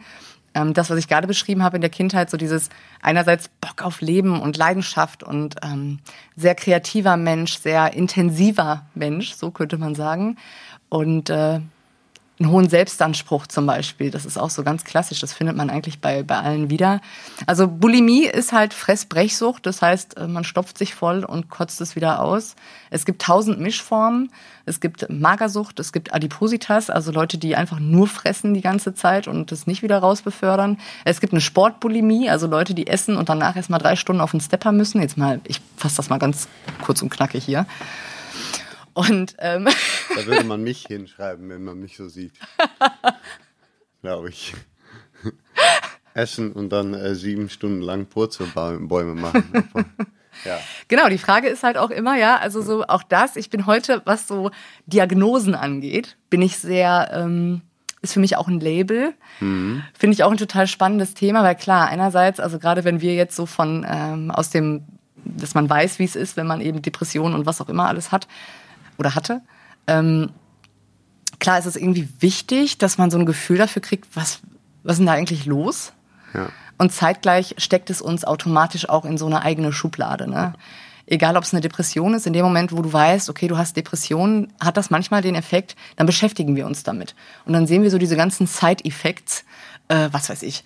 [0.55, 2.71] ähm, das, was ich gerade beschrieben habe in der Kindheit, so dieses
[3.03, 5.99] einerseits Bock auf Leben und Leidenschaft und ähm,
[6.37, 10.37] sehr kreativer Mensch, sehr intensiver Mensch, so könnte man sagen.
[10.89, 11.61] Und äh,
[12.41, 14.11] einen hohen Selbstanspruch zum Beispiel.
[14.11, 15.21] Das ist auch so ganz klassisch.
[15.21, 17.01] Das findet man eigentlich bei, bei allen wieder.
[17.47, 19.65] Also Bulimie ist halt Fressbrechsucht.
[19.65, 22.57] Das heißt, äh, man stopft sich voll und kotzt es wieder aus.
[22.91, 24.33] Es gibt tausend Mischformen.
[24.67, 25.79] Es gibt Magersucht.
[25.79, 29.83] Es gibt Adipositas, also Leute, die einfach nur fressen die ganze Zeit und das nicht
[29.83, 30.79] wieder rausbefördern.
[31.05, 34.33] Es gibt eine Sportbulimie, also Leute, die essen und danach erst mal drei Stunden auf
[34.33, 35.01] den Stepper müssen.
[35.01, 36.49] Jetzt mal, ich fasse das mal ganz
[36.83, 37.67] kurz und knackig hier.
[38.95, 39.69] Und ähm,
[40.15, 42.33] da würde man mich hinschreiben, wenn man mich so sieht.
[44.03, 44.55] Glaube ich.
[46.15, 49.69] Essen und dann äh, sieben Stunden lang Purzelbäume machen.
[50.45, 50.59] ja.
[50.89, 54.01] Genau, die Frage ist halt auch immer, ja, also so auch das, ich bin heute,
[54.05, 54.51] was so
[54.87, 57.63] Diagnosen angeht, bin ich sehr, ähm,
[58.01, 59.15] ist für mich auch ein Label.
[59.41, 59.83] Mhm.
[59.93, 63.35] Finde ich auch ein total spannendes Thema, weil klar, einerseits, also gerade wenn wir jetzt
[63.35, 64.85] so von ähm, aus dem,
[65.25, 68.13] dass man weiß, wie es ist, wenn man eben Depressionen und was auch immer alles
[68.13, 68.29] hat,
[68.99, 69.43] oder hatte.
[69.87, 70.31] Ähm,
[71.39, 74.41] klar ist es irgendwie wichtig, dass man so ein Gefühl dafür kriegt, was,
[74.83, 75.93] was ist denn da eigentlich los?
[76.33, 76.49] Ja.
[76.79, 80.29] Und zeitgleich steckt es uns automatisch auch in so eine eigene Schublade.
[80.29, 80.55] Ne?
[81.07, 83.77] Egal, ob es eine Depression ist, in dem Moment, wo du weißt, okay, du hast
[83.77, 87.15] Depressionen, hat das manchmal den Effekt, dann beschäftigen wir uns damit.
[87.45, 89.45] Und dann sehen wir so diese ganzen Side-Effects,
[89.89, 90.65] äh, was weiß ich,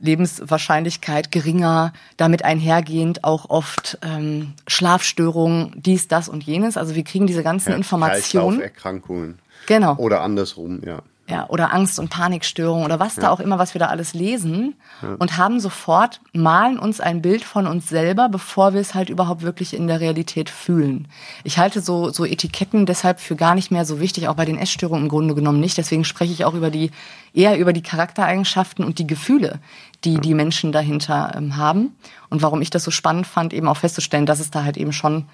[0.00, 6.76] Lebenswahrscheinlichkeit geringer, damit einhergehend auch oft ähm, Schlafstörungen, dies, das und jenes.
[6.76, 8.60] Also wir kriegen diese ganzen ja, Informationen.
[8.60, 9.38] Erkrankungen.
[9.66, 9.96] Genau.
[9.96, 13.22] Oder andersrum, ja ja, oder Angst- und Panikstörungen oder was ja.
[13.22, 15.14] da auch immer, was wir da alles lesen ja.
[15.18, 19.42] und haben sofort, malen uns ein Bild von uns selber, bevor wir es halt überhaupt
[19.42, 21.08] wirklich in der Realität fühlen.
[21.44, 24.58] Ich halte so, so Etiketten deshalb für gar nicht mehr so wichtig, auch bei den
[24.58, 25.78] Essstörungen im Grunde genommen nicht.
[25.78, 26.90] Deswegen spreche ich auch über die,
[27.32, 29.60] eher über die Charaktereigenschaften und die Gefühle,
[30.04, 31.96] die die Menschen dahinter ähm, haben.
[32.28, 34.92] Und warum ich das so spannend fand, eben auch festzustellen, dass es da halt eben
[34.92, 35.26] schon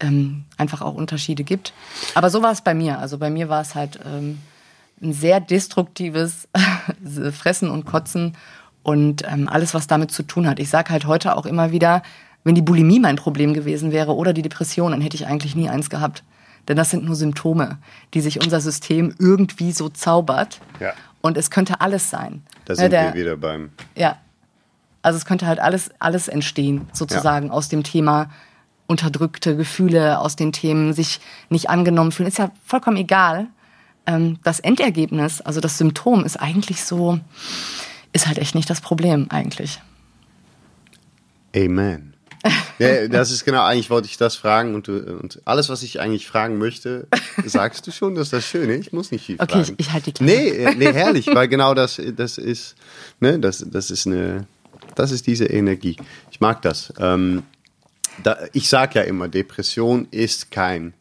[0.00, 1.72] ähm, einfach auch Unterschiede gibt.
[2.14, 2.98] Aber so war es bei mir.
[2.98, 4.38] Also bei mir war es halt, ähm,
[5.02, 6.48] ein sehr destruktives
[7.32, 8.36] Fressen und Kotzen
[8.82, 10.58] und ähm, alles, was damit zu tun hat.
[10.58, 12.02] Ich sage halt heute auch immer wieder,
[12.44, 15.68] wenn die Bulimie mein Problem gewesen wäre oder die Depression, dann hätte ich eigentlich nie
[15.68, 16.22] eins gehabt.
[16.68, 17.78] Denn das sind nur Symptome,
[18.14, 20.60] die sich unser System irgendwie so zaubert.
[20.80, 20.92] Ja.
[21.20, 22.42] Und es könnte alles sein.
[22.66, 23.70] Da sind ja, der, wir wieder beim.
[23.94, 24.18] Ja.
[25.02, 27.52] Also es könnte halt alles, alles entstehen, sozusagen, ja.
[27.52, 28.30] aus dem Thema
[28.86, 32.28] unterdrückte Gefühle, aus den Themen sich nicht angenommen fühlen.
[32.28, 33.48] Ist ja vollkommen egal
[34.08, 37.20] ähm, das Endergebnis, also das Symptom, ist eigentlich so,
[38.12, 39.80] ist halt echt nicht das Problem eigentlich.
[41.54, 42.14] Amen.
[42.78, 46.00] ja, das ist genau, eigentlich wollte ich das fragen und, du, und alles, was ich
[46.00, 47.08] eigentlich fragen möchte,
[47.44, 48.76] sagst du schon, das ist das Schöne.
[48.76, 49.62] Ich muss nicht viel okay, fragen.
[49.62, 50.32] Okay, ich, ich halte die Klappe.
[50.32, 52.76] Nee, äh, nee, herrlich, weil genau das, das ist,
[53.20, 54.46] ne, das, das ist eine,
[54.94, 55.96] das ist diese Energie.
[56.30, 56.92] Ich mag das.
[56.98, 57.42] Ähm,
[58.22, 60.94] da, ich sage ja immer, Depression ist kein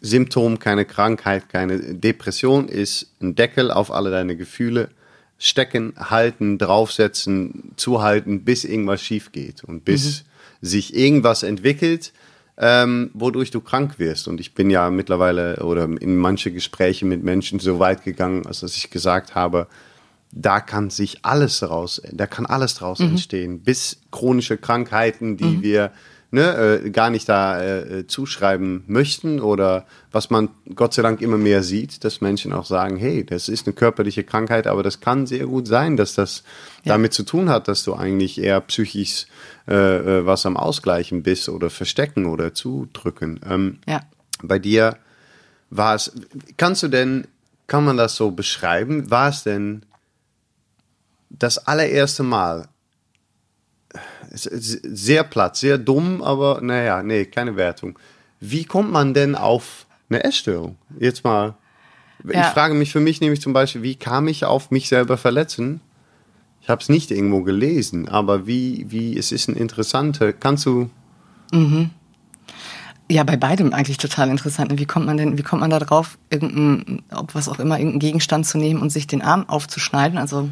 [0.00, 4.90] Symptom, keine Krankheit, keine Depression ist ein Deckel auf alle deine Gefühle.
[5.40, 10.24] Stecken, halten, draufsetzen, zuhalten, bis irgendwas schief geht und bis
[10.62, 10.66] mhm.
[10.66, 12.12] sich irgendwas entwickelt,
[12.56, 14.26] ähm, wodurch du krank wirst.
[14.26, 18.60] Und ich bin ja mittlerweile oder in manche Gespräche mit Menschen so weit gegangen, als
[18.60, 19.68] dass ich gesagt habe,
[20.32, 23.10] da kann sich alles raus, da kann alles draus mhm.
[23.10, 25.62] entstehen, bis chronische Krankheiten, die mhm.
[25.62, 25.92] wir
[26.30, 31.38] ne, äh, gar nicht da äh, zuschreiben möchten oder was man Gott sei Dank immer
[31.38, 35.26] mehr sieht, dass Menschen auch sagen, hey, das ist eine körperliche Krankheit, aber das kann
[35.26, 36.44] sehr gut sein, dass das
[36.84, 36.92] ja.
[36.92, 39.26] damit zu tun hat, dass du eigentlich eher psychisch
[39.66, 43.40] äh, äh, was am Ausgleichen bist oder verstecken oder zudrücken.
[43.48, 44.00] Ähm, ja.
[44.42, 44.98] Bei dir
[45.70, 46.12] war es,
[46.56, 47.26] kannst du denn,
[47.66, 49.82] kann man das so beschreiben, war es denn
[51.30, 52.68] das allererste Mal,
[54.30, 57.98] sehr platt, sehr dumm, aber naja, nee, keine Wertung.
[58.40, 60.76] Wie kommt man denn auf eine Essstörung?
[60.98, 61.54] Jetzt mal.
[62.24, 62.40] Ja.
[62.40, 65.80] Ich frage mich für mich nämlich zum Beispiel, wie kam ich auf mich selber verletzen?
[66.60, 70.32] Ich habe es nicht irgendwo gelesen, aber wie, wie, es ist ein interessanter.
[70.32, 70.90] Kannst du.
[71.52, 71.90] Mhm.
[73.10, 74.78] Ja, bei beidem eigentlich total interessant.
[74.78, 78.00] Wie kommt man denn, wie kommt man da drauf, irgendein, ob was auch immer, irgendeinen
[78.00, 80.18] Gegenstand zu nehmen und sich den Arm aufzuschneiden?
[80.18, 80.50] Also,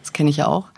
[0.00, 0.70] das kenne ich ja auch.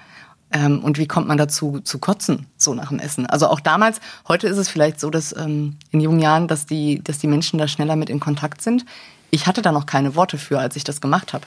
[0.52, 3.26] Ähm, und wie kommt man dazu zu kotzen, so nach dem Essen?
[3.26, 7.02] Also auch damals, heute ist es vielleicht so, dass ähm, in jungen Jahren, dass die,
[7.02, 8.84] dass die Menschen da schneller mit in Kontakt sind.
[9.30, 11.46] Ich hatte da noch keine Worte für, als ich das gemacht habe.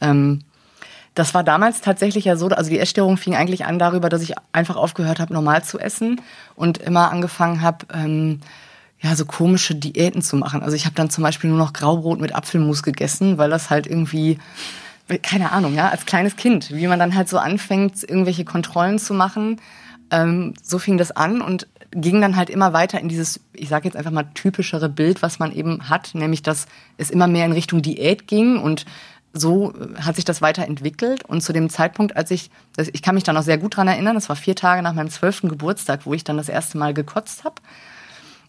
[0.00, 0.42] Ähm,
[1.14, 4.34] das war damals tatsächlich ja so, also die Essstörung fing eigentlich an darüber, dass ich
[4.52, 6.20] einfach aufgehört habe, normal zu essen
[6.54, 8.40] und immer angefangen habe, ähm,
[9.00, 10.62] ja, so komische Diäten zu machen.
[10.62, 13.86] Also ich habe dann zum Beispiel nur noch Graubrot mit Apfelmus gegessen, weil das halt
[13.86, 14.38] irgendwie,
[15.18, 19.14] keine Ahnung, ja, als kleines Kind, wie man dann halt so anfängt, irgendwelche Kontrollen zu
[19.14, 19.60] machen.
[20.10, 23.86] Ähm, so fing das an und ging dann halt immer weiter in dieses, ich sage
[23.86, 26.66] jetzt einfach mal typischere Bild, was man eben hat, nämlich dass
[26.98, 28.86] es immer mehr in Richtung Diät ging und
[29.32, 31.24] so hat sich das weiterentwickelt.
[31.24, 34.14] Und zu dem Zeitpunkt, als ich, ich kann mich da noch sehr gut dran erinnern,
[34.14, 37.44] das war vier Tage nach meinem zwölften Geburtstag, wo ich dann das erste Mal gekotzt
[37.44, 37.56] habe.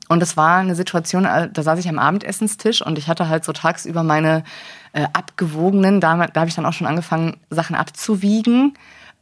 [0.10, 3.45] Und das war eine Situation, äh, da saß ich am Abendessenstisch und ich hatte halt
[3.45, 4.43] so tagsüber meine
[4.93, 8.73] äh, abgewogenen, da, da habe ich dann auch schon angefangen, Sachen abzuwiegen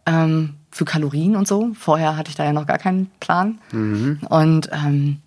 [0.06, 1.72] ähm, für Kalorien und so.
[1.74, 3.60] Vorher hatte ich da ja noch gar keinen Plan.
[3.72, 4.20] Mhm.
[4.30, 5.22] Und ähm,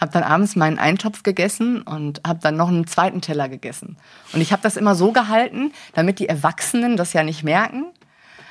[0.00, 3.96] habe dann abends meinen Eintopf gegessen und habe dann noch einen zweiten Teller gegessen.
[4.32, 7.86] Und ich habe das immer so gehalten, damit die Erwachsenen das ja nicht merken,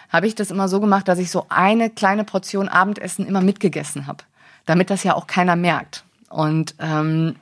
[0.09, 4.07] habe ich das immer so gemacht, dass ich so eine kleine Portion Abendessen immer mitgegessen
[4.07, 4.23] habe,
[4.65, 6.05] damit das ja auch keiner merkt.
[6.29, 7.35] Und ähm,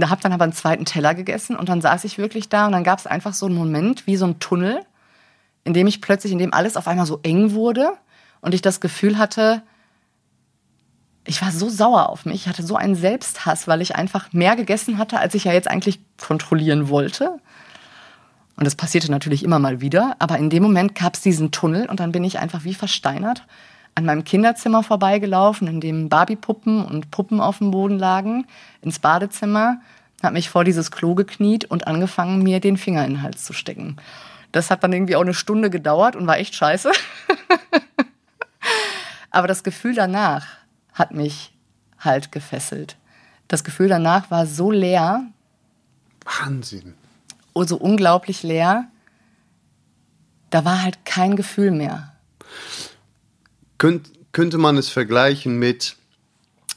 [0.00, 2.72] da habe dann aber einen zweiten Teller gegessen und dann saß ich wirklich da und
[2.72, 4.80] dann gab es einfach so einen Moment wie so ein Tunnel,
[5.64, 7.92] in dem ich plötzlich, in dem alles auf einmal so eng wurde
[8.40, 9.62] und ich das Gefühl hatte,
[11.26, 14.56] ich war so sauer auf mich, ich hatte so einen Selbsthass, weil ich einfach mehr
[14.56, 17.38] gegessen hatte, als ich ja jetzt eigentlich kontrollieren wollte.
[18.56, 21.86] Und das passierte natürlich immer mal wieder, aber in dem Moment gab es diesen Tunnel
[21.88, 23.44] und dann bin ich einfach wie versteinert
[23.94, 28.46] an meinem Kinderzimmer vorbeigelaufen, in dem Barbiepuppen und Puppen auf dem Boden lagen,
[28.82, 29.80] ins Badezimmer,
[30.22, 33.52] habe mich vor dieses Klo gekniet und angefangen, mir den Finger in den Hals zu
[33.52, 33.96] stecken.
[34.52, 36.90] Das hat dann irgendwie auch eine Stunde gedauert und war echt scheiße.
[39.30, 40.46] Aber das Gefühl danach
[40.92, 41.52] hat mich
[41.98, 42.96] halt gefesselt.
[43.48, 45.26] Das Gefühl danach war so leer.
[46.24, 46.94] Wahnsinn.
[47.52, 48.86] Oh, so unglaublich leer.
[50.50, 52.13] Da war halt kein Gefühl mehr.
[53.78, 55.96] Könnt, könnte man es vergleichen mit,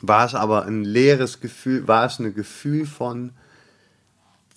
[0.01, 3.31] war es aber ein leeres Gefühl, war es ein Gefühl von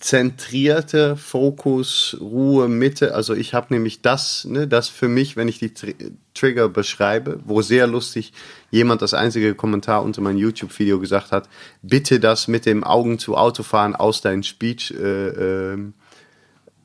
[0.01, 3.13] zentrierte Fokus, Ruhe, Mitte.
[3.13, 5.93] Also ich habe nämlich das, ne, das für mich, wenn ich die Tr
[6.33, 8.31] Trigger beschreibe, wo sehr lustig
[8.71, 11.49] jemand das einzige Kommentar unter meinem YouTube-Video gesagt hat,
[11.81, 15.93] bitte das mit dem Augen zu Autofahren aus deinem Speech äh, ähm,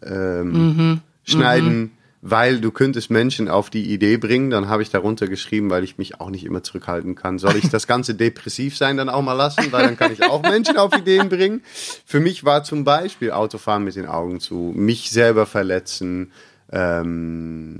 [0.03, 1.01] ähm, mhm.
[1.25, 1.79] schneiden.
[1.79, 5.85] Mhm weil du könntest Menschen auf die Idee bringen, dann habe ich darunter geschrieben, weil
[5.85, 7.38] ich mich auch nicht immer zurückhalten kann.
[7.38, 10.42] Soll ich das Ganze depressiv sein dann auch mal lassen, weil dann kann ich auch
[10.42, 11.62] Menschen auf Ideen bringen.
[12.05, 16.33] Für mich war zum Beispiel Autofahren mit den Augen zu, mich selber verletzen,
[16.72, 17.79] ähm,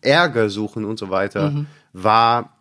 [0.00, 1.66] Ärger suchen und so weiter, mhm.
[1.92, 2.52] war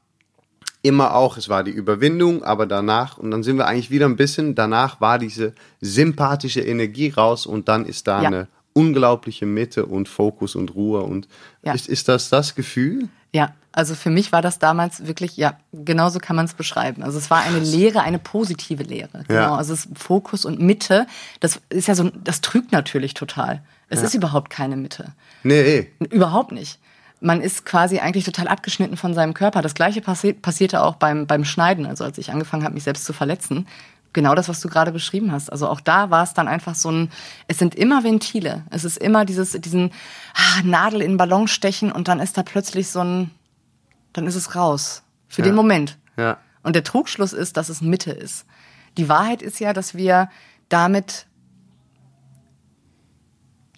[0.81, 4.15] immer auch, es war die Überwindung, aber danach, und dann sind wir eigentlich wieder ein
[4.15, 8.27] bisschen, danach war diese sympathische Energie raus und dann ist da ja.
[8.27, 11.01] eine unglaubliche Mitte und Fokus und Ruhe.
[11.01, 11.27] Und
[11.63, 11.73] ja.
[11.73, 13.09] ist, ist das das Gefühl?
[13.33, 17.01] Ja, also für mich war das damals wirklich, ja, genauso kann man es beschreiben.
[17.01, 19.23] Also es war eine Lehre, eine positive Lehre.
[19.27, 19.39] Genau.
[19.39, 19.55] Ja.
[19.55, 21.07] Also es Fokus und Mitte,
[21.39, 23.63] das ist ja so, das trügt natürlich total.
[23.89, 24.05] Es ja.
[24.05, 25.13] ist überhaupt keine Mitte.
[25.41, 25.87] Nee.
[26.11, 26.79] Überhaupt nicht.
[27.19, 29.63] Man ist quasi eigentlich total abgeschnitten von seinem Körper.
[29.63, 33.05] Das gleiche passi passierte auch beim, beim Schneiden, also als ich angefangen habe, mich selbst
[33.05, 33.65] zu verletzen
[34.13, 35.51] genau das, was du gerade beschrieben hast.
[35.51, 37.11] Also auch da war es dann einfach so ein,
[37.47, 38.65] es sind immer Ventile.
[38.69, 39.91] Es ist immer dieses, diesen
[40.33, 43.31] ah, Nadel in den Ballon stechen und dann ist da plötzlich so ein,
[44.13, 45.03] dann ist es raus.
[45.27, 45.47] Für ja.
[45.47, 45.97] den Moment.
[46.17, 46.37] Ja.
[46.63, 48.45] Und der Trugschluss ist, dass es Mitte ist.
[48.97, 50.29] Die Wahrheit ist ja, dass wir
[50.69, 51.27] damit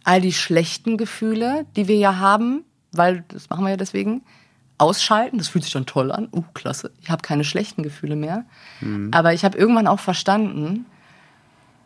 [0.03, 4.23] all die schlechten Gefühle, die wir ja haben, weil das machen wir ja deswegen,
[4.79, 5.37] ausschalten.
[5.37, 6.29] Das fühlt sich dann toll an.
[6.31, 6.91] Uh, klasse.
[7.01, 8.45] Ich habe keine schlechten Gefühle mehr.
[8.81, 9.11] Mhm.
[9.13, 10.85] Aber ich habe irgendwann auch verstanden,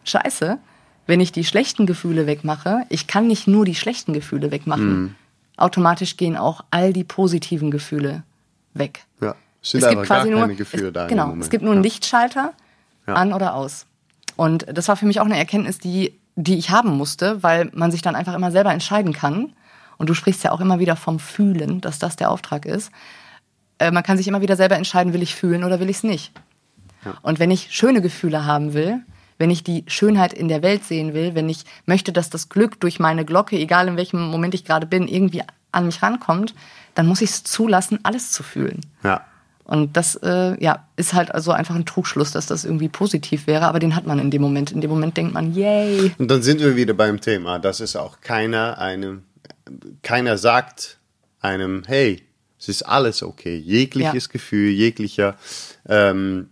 [0.05, 0.57] scheiße,
[1.05, 5.01] wenn ich die schlechten Gefühle wegmache, ich kann nicht nur die schlechten Gefühle wegmachen.
[5.01, 5.15] Mhm.
[5.57, 8.23] Automatisch gehen auch all die positiven Gefühle
[8.73, 9.05] weg.
[9.21, 11.07] Ja, es sind es gibt quasi nur, Gefühle es, da.
[11.07, 11.89] Genau, es gibt nur einen ja.
[11.89, 12.53] Lichtschalter
[13.07, 13.13] ja.
[13.13, 13.85] an oder aus.
[14.35, 17.91] Und das war für mich auch eine Erkenntnis, die, die ich haben musste, weil man
[17.91, 19.53] sich dann einfach immer selber entscheiden kann
[19.97, 22.91] und du sprichst ja auch immer wieder vom Fühlen, dass das der Auftrag ist.
[23.79, 26.03] Äh, man kann sich immer wieder selber entscheiden, will ich fühlen oder will ich es
[26.03, 26.31] nicht.
[27.05, 27.15] Ja.
[27.21, 29.01] Und wenn ich schöne Gefühle haben will,
[29.37, 32.79] wenn ich die Schönheit in der Welt sehen will, wenn ich möchte, dass das Glück
[32.79, 36.53] durch meine Glocke, egal in welchem Moment ich gerade bin, irgendwie an mich rankommt,
[36.95, 38.81] dann muss ich es zulassen, alles zu fühlen.
[39.03, 39.25] Ja.
[39.65, 43.65] Und das äh, ja, ist halt also einfach ein Trugschluss, dass das irgendwie positiv wäre,
[43.65, 44.71] aber den hat man in dem Moment.
[44.71, 46.11] In dem Moment denkt man, yay.
[46.17, 49.21] Und dann sind wir wieder beim Thema, dass es auch keiner eine
[50.01, 50.97] keiner sagt
[51.39, 52.23] einem, hey,
[52.63, 53.57] Es ist alles okay.
[53.57, 54.31] Jegliches ja.
[54.31, 55.35] Gefühl, jeglicher
[55.85, 56.47] ähm,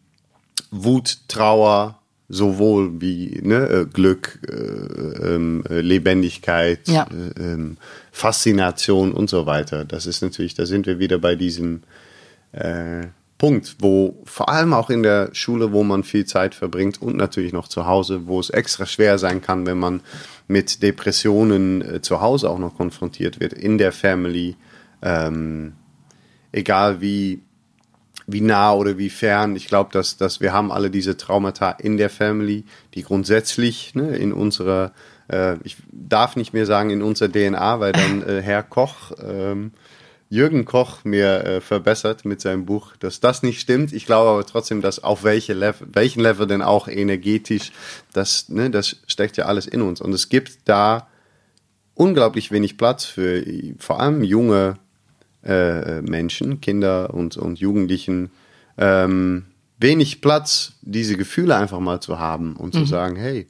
[0.70, 7.04] Wut, Trauer, sowohl wie ne, äh, Glück, äh, ähm, äh, Lebendigkeit, ja.
[7.04, 7.78] äh, ähm,
[8.12, 9.86] Faszination und so weiter.
[9.86, 11.84] Das ist natürlich, da sind wir wieder bei diesem
[12.52, 13.08] äh,
[13.42, 17.54] Punkt, wo vor allem auch in der Schule, wo man viel Zeit verbringt und natürlich
[17.54, 20.02] noch zu Hause, wo es extra schwer sein kann, wenn man
[20.48, 24.58] mit Depressionen äh, zu Hause auch noch konfrontiert wird, in der Family,
[25.02, 25.74] ähm,
[26.52, 27.42] egal wie
[28.28, 29.56] wie nah oder wie fern.
[29.56, 34.18] Ich glaube, dass, dass wir haben alle diese Traumata in der Family, die grundsätzlich ne,
[34.18, 34.92] in unserer,
[35.30, 39.72] äh, ich darf nicht mehr sagen in unserer DNA, weil dann äh, Herr Koch, ähm,
[40.32, 43.92] Jürgen Koch mir äh, verbessert mit seinem Buch, dass das nicht stimmt.
[43.92, 47.74] Ich glaube aber trotzdem, dass auf welche Level, welchen Level denn auch energetisch,
[48.14, 50.00] das, ne, das steckt ja alles in uns.
[50.00, 51.10] Und es gibt da
[51.96, 53.44] unglaublich wenig Platz für
[53.78, 54.76] vor allem junge
[55.44, 58.32] äh, Menschen, Kinder und, und Jugendlichen,
[58.78, 59.48] ähm,
[59.80, 62.86] wenig Platz, diese Gefühle einfach mal zu haben und zu mhm.
[62.86, 63.48] sagen, hey,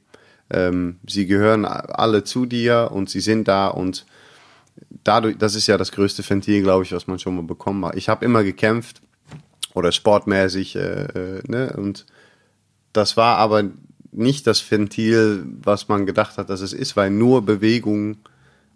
[0.49, 4.07] ähm, sie gehören alle zu dir und sie sind da und
[5.03, 7.95] dadurch, das ist ja das größte Ventil, glaube ich, was man schon mal bekommen hat.
[7.95, 9.01] Ich habe immer gekämpft
[9.73, 12.05] oder sportmäßig, äh, äh, ne, und
[12.93, 13.63] das war aber
[14.11, 18.17] nicht das Ventil, was man gedacht hat, dass es ist, weil nur Bewegung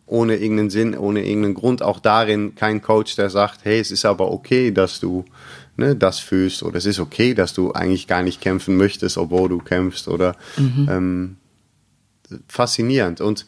[0.07, 1.81] ohne irgendeinen Sinn, ohne irgendeinen Grund.
[1.81, 5.25] Auch darin kein Coach, der sagt, hey, es ist aber okay, dass du
[5.77, 9.49] ne, das fühlst oder es ist okay, dass du eigentlich gar nicht kämpfen möchtest, obwohl
[9.49, 10.87] du kämpfst oder mhm.
[10.89, 11.37] ähm,
[12.47, 13.19] faszinierend.
[13.19, 13.45] Und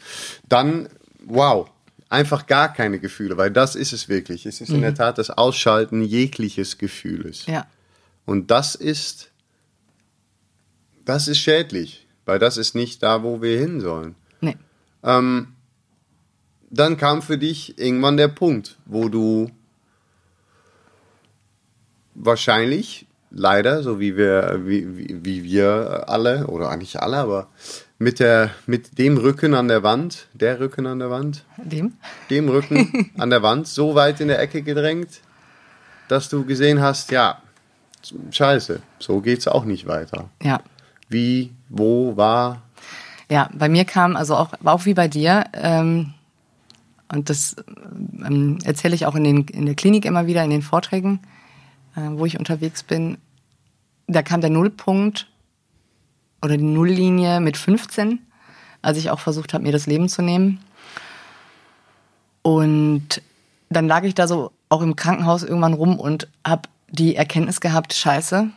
[0.49, 0.89] dann,
[1.25, 1.69] wow,
[2.09, 4.45] einfach gar keine Gefühle, weil das ist es wirklich.
[4.45, 4.75] Es ist mhm.
[4.75, 7.45] in der Tat das Ausschalten jegliches Gefühles.
[7.45, 7.67] Ja.
[8.25, 9.31] Und das ist,
[11.05, 14.15] das ist schädlich, weil das ist nicht da, wo wir hin sollen.
[14.41, 14.57] Nee.
[15.03, 15.53] Ähm,
[16.69, 19.49] dann kam für dich irgendwann der Punkt, wo du
[22.13, 27.47] wahrscheinlich, leider, so wie wir, wie, wie, wie wir alle, oder eigentlich alle, aber
[27.99, 31.93] mit, der, mit dem Rücken an der Wand, der Rücken an der Wand, dem,
[32.29, 35.21] dem Rücken an der Wand, so weit in der Ecke gedrängt,
[36.07, 37.41] dass du gesehen hast, ja,
[38.31, 40.29] scheiße, so geht's auch nicht weiter.
[40.41, 40.61] Ja.
[41.09, 42.61] Wie, wo, war?
[43.29, 46.13] Ja, bei mir kam, also auch, auch wie bei dir, ähm,
[47.09, 47.55] und das
[48.25, 51.21] ähm, erzähle ich auch in, den, in der Klinik immer wieder, in den Vorträgen,
[51.95, 53.17] äh, wo ich unterwegs bin.
[54.07, 55.27] Da kam der Nullpunkt
[56.41, 58.19] oder die Nulllinie mit 15,
[58.81, 60.59] als ich auch versucht habe, mir das Leben zu nehmen.
[62.41, 63.21] Und
[63.69, 67.93] dann lag ich da so auch im Krankenhaus irgendwann rum und habe die Erkenntnis gehabt,
[67.93, 68.49] scheiße,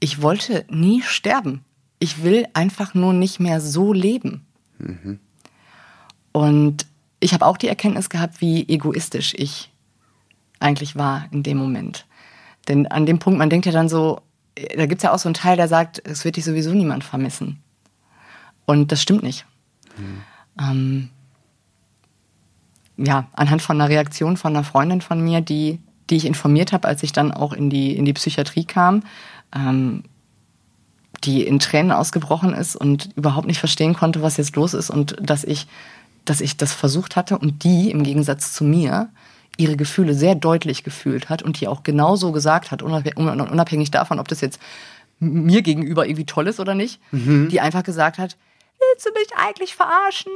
[0.00, 1.64] ich wollte nie sterben.
[1.98, 4.46] Ich will einfach nur nicht mehr so leben.
[4.78, 5.18] Mhm.
[6.32, 6.86] Und
[7.20, 9.70] ich habe auch die Erkenntnis gehabt, wie egoistisch ich
[10.60, 12.06] eigentlich war in dem Moment.
[12.68, 14.20] Denn an dem Punkt, man denkt ja dann so,
[14.76, 17.04] da gibt es ja auch so einen Teil, der sagt, es wird dich sowieso niemand
[17.04, 17.62] vermissen.
[18.66, 19.46] Und das stimmt nicht.
[19.96, 20.22] Mhm.
[20.60, 21.10] Ähm,
[22.96, 26.86] ja, anhand von einer Reaktion von einer Freundin von mir, die, die ich informiert habe,
[26.86, 29.02] als ich dann auch in die, in die Psychiatrie kam,
[29.54, 30.04] ähm,
[31.24, 35.16] die in Tränen ausgebrochen ist und überhaupt nicht verstehen konnte, was jetzt los ist und
[35.20, 35.66] dass ich
[36.24, 39.10] dass ich das versucht hatte und die im Gegensatz zu mir
[39.56, 44.28] ihre Gefühle sehr deutlich gefühlt hat und die auch genauso gesagt hat, unabhängig davon, ob
[44.28, 44.60] das jetzt
[45.20, 47.48] mir gegenüber irgendwie toll ist oder nicht, mhm.
[47.48, 48.36] die einfach gesagt hat,
[48.78, 50.32] willst du mich eigentlich verarschen?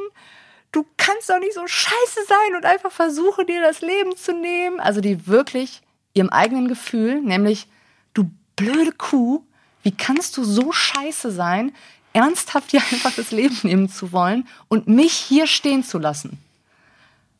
[0.71, 4.81] Du kannst doch nicht so scheiße sein und einfach versuchen, dir das Leben zu nehmen.
[4.81, 5.83] Also die wirklich
[6.15, 7.67] ihrem eigenen Gefühl, nämlich,
[8.15, 9.43] du blöde Kuh,
[9.83, 11.73] wie kannst du so scheiße sein?
[12.13, 16.39] ernsthaft dir einfach das Leben nehmen zu wollen und mich hier stehen zu lassen.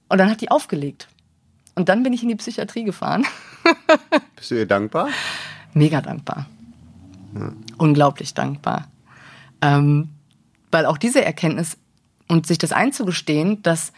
[0.09, 1.09] Und dann hat die aufgelegt.
[1.79, 3.25] Und dann bin ich in die Psychiatrie gefahren.
[4.37, 5.09] Bist du ihr dankbar?
[5.75, 6.47] Mega dankbar.
[7.35, 7.53] Ja.
[7.77, 8.89] Unglaublich dankbar.
[9.63, 10.09] Ähm,
[10.71, 11.77] weil auch diese Erkenntnis
[12.27, 13.93] und sich das einzugestehen, dass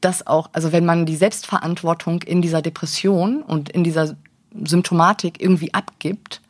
[0.00, 4.16] das auch, also wenn man die Selbstverantwortung in dieser Depression und in dieser
[4.64, 6.42] Symptomatik irgendwie abgibt,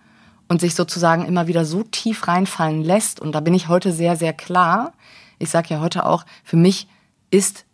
[0.49, 3.21] und sich sozusagen immer wieder so tief reinfallen lässt.
[3.21, 4.93] Und da bin ich heute sehr, sehr klar.
[5.39, 6.89] Ich sage ja heute auch, für mich
[7.31, 7.65] ist,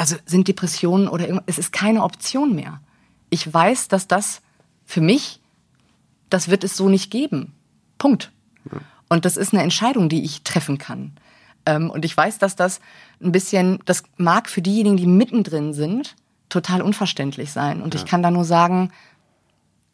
[0.00, 2.80] also sind Depressionen oder irgendwas, es ist keine Option mehr.
[3.28, 4.40] Ich weiß, dass das
[4.86, 5.40] für mich,
[6.30, 7.52] das wird es so nicht geben.
[7.98, 8.32] Punkt.
[9.10, 11.12] Und das ist eine Entscheidung, die ich treffen kann.
[11.66, 12.80] Ähm, und ich weiß, dass das
[13.22, 16.16] ein bisschen, das mag für diejenigen, die mittendrin sind,
[16.48, 17.82] total unverständlich sein.
[17.82, 18.00] Und ja.
[18.00, 18.90] ich kann da nur sagen,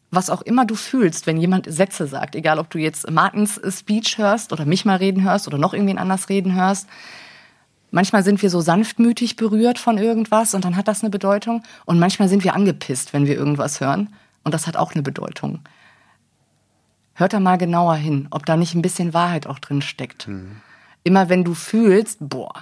[0.09, 4.17] was auch immer du fühlst, wenn jemand Sätze sagt, egal ob du jetzt Martins Speech
[4.17, 6.87] hörst oder mich mal reden hörst oder noch irgendwen anders reden hörst,
[7.91, 11.63] manchmal sind wir so sanftmütig berührt von irgendwas und dann hat das eine Bedeutung.
[11.85, 14.13] Und manchmal sind wir angepisst, wenn wir irgendwas hören.
[14.43, 15.59] Und das hat auch eine Bedeutung.
[17.13, 20.27] Hört da mal genauer hin, ob da nicht ein bisschen Wahrheit auch drin steckt.
[20.27, 20.57] Mhm.
[21.03, 22.53] Immer wenn du fühlst, boah,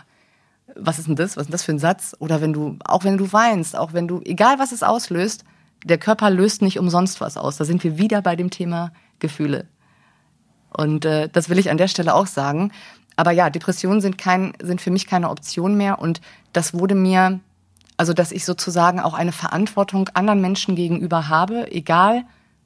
[0.75, 1.35] was ist denn das?
[1.35, 2.15] Was ist denn das für ein Satz?
[2.19, 5.43] Oder wenn du, auch wenn du weinst, auch wenn du, egal was es auslöst,
[5.83, 7.57] der Körper löst nicht umsonst was aus.
[7.57, 9.67] Da sind wir wieder bei dem Thema Gefühle.
[10.69, 12.71] Und äh, das will ich an der Stelle auch sagen.
[13.15, 15.99] Aber ja, Depressionen sind, kein, sind für mich keine Option mehr.
[15.99, 16.21] Und
[16.53, 17.39] das wurde mir,
[17.97, 22.23] also dass ich sozusagen auch eine Verantwortung anderen Menschen gegenüber habe, egal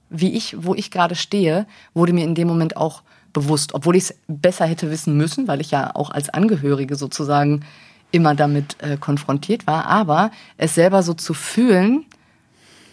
[0.09, 4.05] wie ich, wo ich gerade stehe, wurde mir in dem Moment auch bewusst, obwohl ich
[4.05, 7.63] es besser hätte wissen müssen, weil ich ja auch als Angehörige sozusagen
[8.11, 9.85] immer damit äh, konfrontiert war.
[9.85, 12.05] Aber es selber so zu fühlen,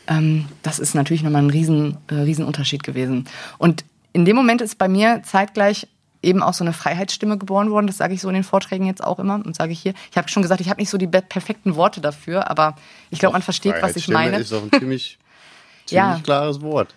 [0.07, 2.46] ähm, das ist natürlich nochmal ein riesen, äh, riesen
[2.82, 3.24] gewesen.
[3.59, 5.88] Und in dem Moment ist bei mir zeitgleich
[6.26, 7.86] eben auch so eine Freiheitsstimme geboren worden.
[7.86, 9.94] Das sage ich so in den Vorträgen jetzt auch immer und sage ich hier.
[10.10, 12.76] Ich habe schon gesagt, ich habe nicht so die perfekten Worte dafür, aber
[13.10, 14.38] ich glaube, man versteht, was ich meine.
[14.38, 15.18] ist auch ein ziemlich,
[15.86, 16.20] ziemlich ja.
[16.22, 16.94] klares Wort.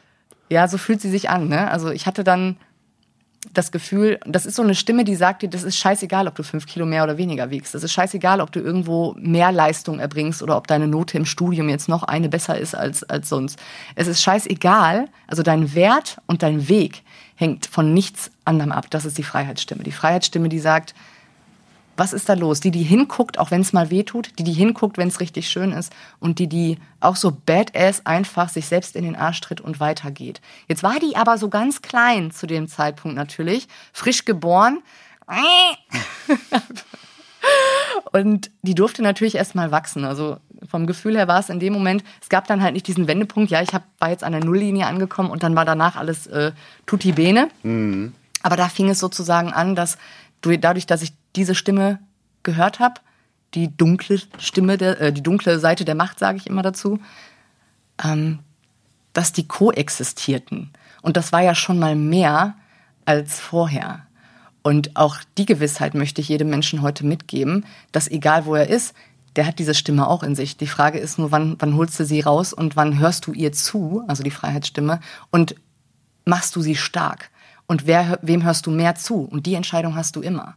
[0.50, 1.48] Ja, so fühlt sie sich an.
[1.48, 1.70] Ne?
[1.70, 2.58] Also ich hatte dann
[3.54, 6.44] das Gefühl, das ist so eine Stimme, die sagt dir, das ist scheißegal, ob du
[6.44, 7.74] fünf Kilo mehr oder weniger wiegst.
[7.74, 11.70] Das ist scheißegal, ob du irgendwo mehr Leistung erbringst oder ob deine Note im Studium
[11.70, 13.58] jetzt noch eine besser ist als, als sonst.
[13.96, 17.04] Es ist scheißegal, also dein Wert und dein Weg
[17.40, 18.90] hängt von nichts anderem ab.
[18.90, 19.84] Das ist die Freiheitsstimme.
[19.84, 20.94] Die Freiheitsstimme, die sagt,
[21.96, 22.60] was ist da los?
[22.60, 25.48] Die, die hinguckt, auch wenn es mal weh tut, die, die hinguckt, wenn es richtig
[25.48, 29.62] schön ist und die, die auch so badass einfach sich selbst in den Arsch tritt
[29.62, 30.42] und weitergeht.
[30.68, 34.80] Jetzt war die aber so ganz klein zu dem Zeitpunkt natürlich, frisch geboren.
[38.12, 40.06] und die durfte natürlich erst mal wachsen.
[40.06, 40.38] Also
[40.68, 43.52] vom Gefühl her war es in dem Moment, es gab dann halt nicht diesen Wendepunkt,
[43.52, 46.52] ja, ich hab, war jetzt an der Nulllinie angekommen und dann war danach alles äh,
[46.86, 47.50] tutti bene.
[47.64, 48.14] Mhm.
[48.42, 49.98] Aber da fing es sozusagen an, dass
[50.42, 52.00] dadurch, dass ich diese Stimme
[52.44, 52.96] gehört habe,
[53.54, 57.00] die dunkle Stimme, der, äh, die dunkle Seite der Macht, sage ich immer dazu,
[58.04, 58.40] ähm,
[59.14, 60.72] dass die koexistierten.
[61.02, 62.56] Und das war ja schon mal mehr
[63.06, 64.06] als vorher.
[64.62, 68.94] Und auch die Gewissheit möchte ich jedem Menschen heute mitgeben, dass egal wo er ist,
[69.36, 70.58] der hat diese Stimme auch in sich.
[70.58, 73.52] Die Frage ist nur, wann, wann holst du sie raus und wann hörst du ihr
[73.52, 75.00] zu, also die Freiheitsstimme,
[75.32, 75.56] und
[76.26, 77.30] machst du sie stark?
[77.68, 79.22] Und wer, wem hörst du mehr zu?
[79.22, 80.56] Und die Entscheidung hast du immer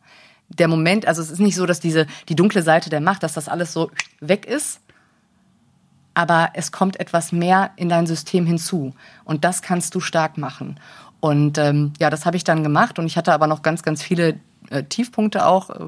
[0.59, 3.35] der Moment, also es ist nicht so, dass diese, die dunkle Seite der Macht, dass
[3.35, 3.91] das alles so
[4.21, 4.81] weg ist,
[6.15, 8.95] aber es kommt etwas mehr in dein System hinzu
[9.25, 10.79] und das kannst du stark machen.
[11.23, 14.03] Und ähm, ja, das habe ich dann gemacht und ich hatte aber noch ganz, ganz
[14.03, 15.71] viele äh, Tiefpunkte auch.
[15.71, 15.79] Äh,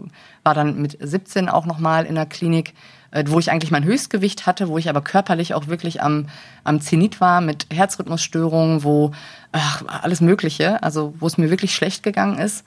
[0.45, 2.73] war dann mit 17 auch nochmal in der Klinik,
[3.11, 6.29] äh, wo ich eigentlich mein Höchstgewicht hatte, wo ich aber körperlich auch wirklich am,
[6.63, 9.11] am Zenit war mit Herzrhythmusstörungen, wo
[9.51, 12.65] ach, alles Mögliche, also wo es mir wirklich schlecht gegangen ist.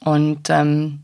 [0.00, 0.98] Und ähm,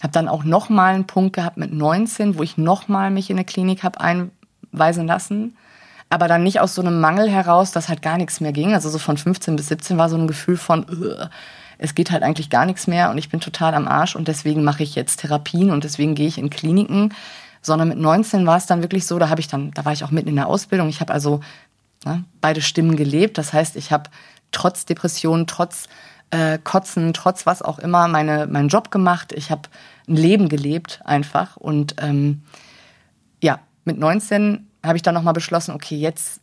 [0.00, 3.30] habe dann auch noch mal einen Punkt gehabt mit 19, wo ich noch mal mich
[3.30, 5.56] in eine Klinik habe einweisen lassen.
[6.14, 8.72] Aber dann nicht aus so einem Mangel heraus, dass halt gar nichts mehr ging.
[8.72, 10.86] Also so von 15 bis 17 war so ein Gefühl von,
[11.76, 14.62] es geht halt eigentlich gar nichts mehr und ich bin total am Arsch und deswegen
[14.62, 17.12] mache ich jetzt Therapien und deswegen gehe ich in Kliniken.
[17.62, 20.04] Sondern mit 19 war es dann wirklich so, da habe ich dann, da war ich
[20.04, 20.88] auch mitten in der Ausbildung.
[20.88, 21.40] Ich habe also
[22.04, 23.36] ne, beide Stimmen gelebt.
[23.36, 24.08] Das heißt, ich habe
[24.52, 25.88] trotz Depression, trotz
[26.30, 29.32] äh, Kotzen, trotz was auch immer, meine, meinen Job gemacht.
[29.32, 29.62] Ich habe
[30.06, 31.56] ein Leben gelebt einfach.
[31.56, 32.42] Und ähm,
[33.42, 36.40] ja, mit 19 habe ich dann nochmal beschlossen, okay, jetzt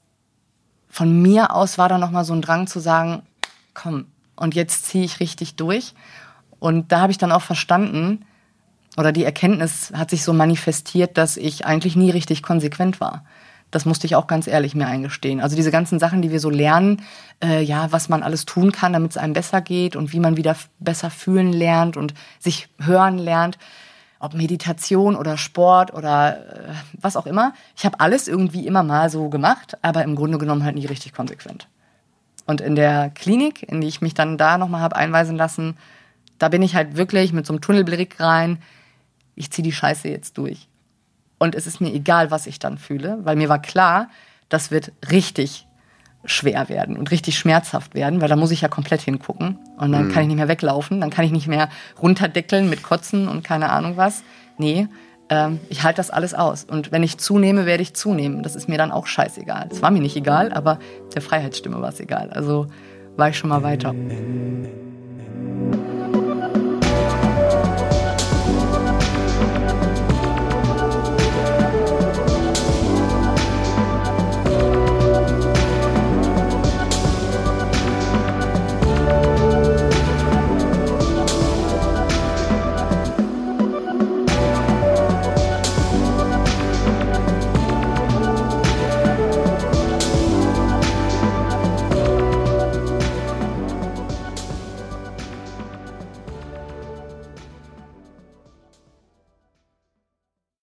[0.89, 3.24] von mir aus war da nochmal so ein Drang zu sagen,
[3.74, 5.94] komm, und jetzt ziehe ich richtig durch.
[6.60, 8.26] Und da habe ich dann auch verstanden,
[8.98, 13.24] oder die Erkenntnis hat sich so manifestiert, dass ich eigentlich nie richtig konsequent war.
[13.72, 15.39] Das musste ich auch ganz ehrlich mir eingestehen.
[15.39, 17.02] Also diese ganzen Sachen, die wir so lernen,
[17.42, 20.36] äh, ja, was man alles tun kann, damit es einem besser geht und wie man
[20.36, 23.58] wieder besser fühlen lernt und sich hören lernt,
[24.22, 27.53] ob Meditation oder Sport oder äh, was auch immer.
[27.76, 31.13] Ich habe alles irgendwie immer mal so gemacht, aber im Grunde genommen halt nie richtig
[31.13, 31.67] konsequent.
[32.45, 35.78] Und in der Klinik, in die ich mich dann da nochmal habe einweisen lassen,
[36.38, 38.59] da bin ich halt wirklich mit so einem Tunnelblick rein.
[39.36, 40.67] Ich ziehe die Scheiße jetzt durch.
[41.39, 44.09] Und es ist mir egal, was ich dann fühle, weil mir war klar,
[44.49, 45.65] das wird richtig
[46.26, 50.07] schwer werden und richtig schmerzhaft werden, weil da muss ich ja komplett hingucken und dann
[50.07, 50.11] mhm.
[50.11, 51.69] kann ich nicht mehr weglaufen, dann kann ich nicht mehr
[52.01, 54.24] runterdeckeln mit Kotzen und keine Ahnung was.
[54.57, 54.88] Nee,
[55.30, 56.65] ähm, ich halte das alles aus.
[56.65, 58.43] Und wenn ich zunehme, werde ich zunehmen.
[58.43, 59.69] Das ist mir dann auch scheißegal.
[59.72, 60.78] Es war mir nicht egal, aber
[61.15, 62.30] der Freiheitsstimme war es egal.
[62.32, 62.67] Also
[63.15, 63.95] war ich schon mal weiter.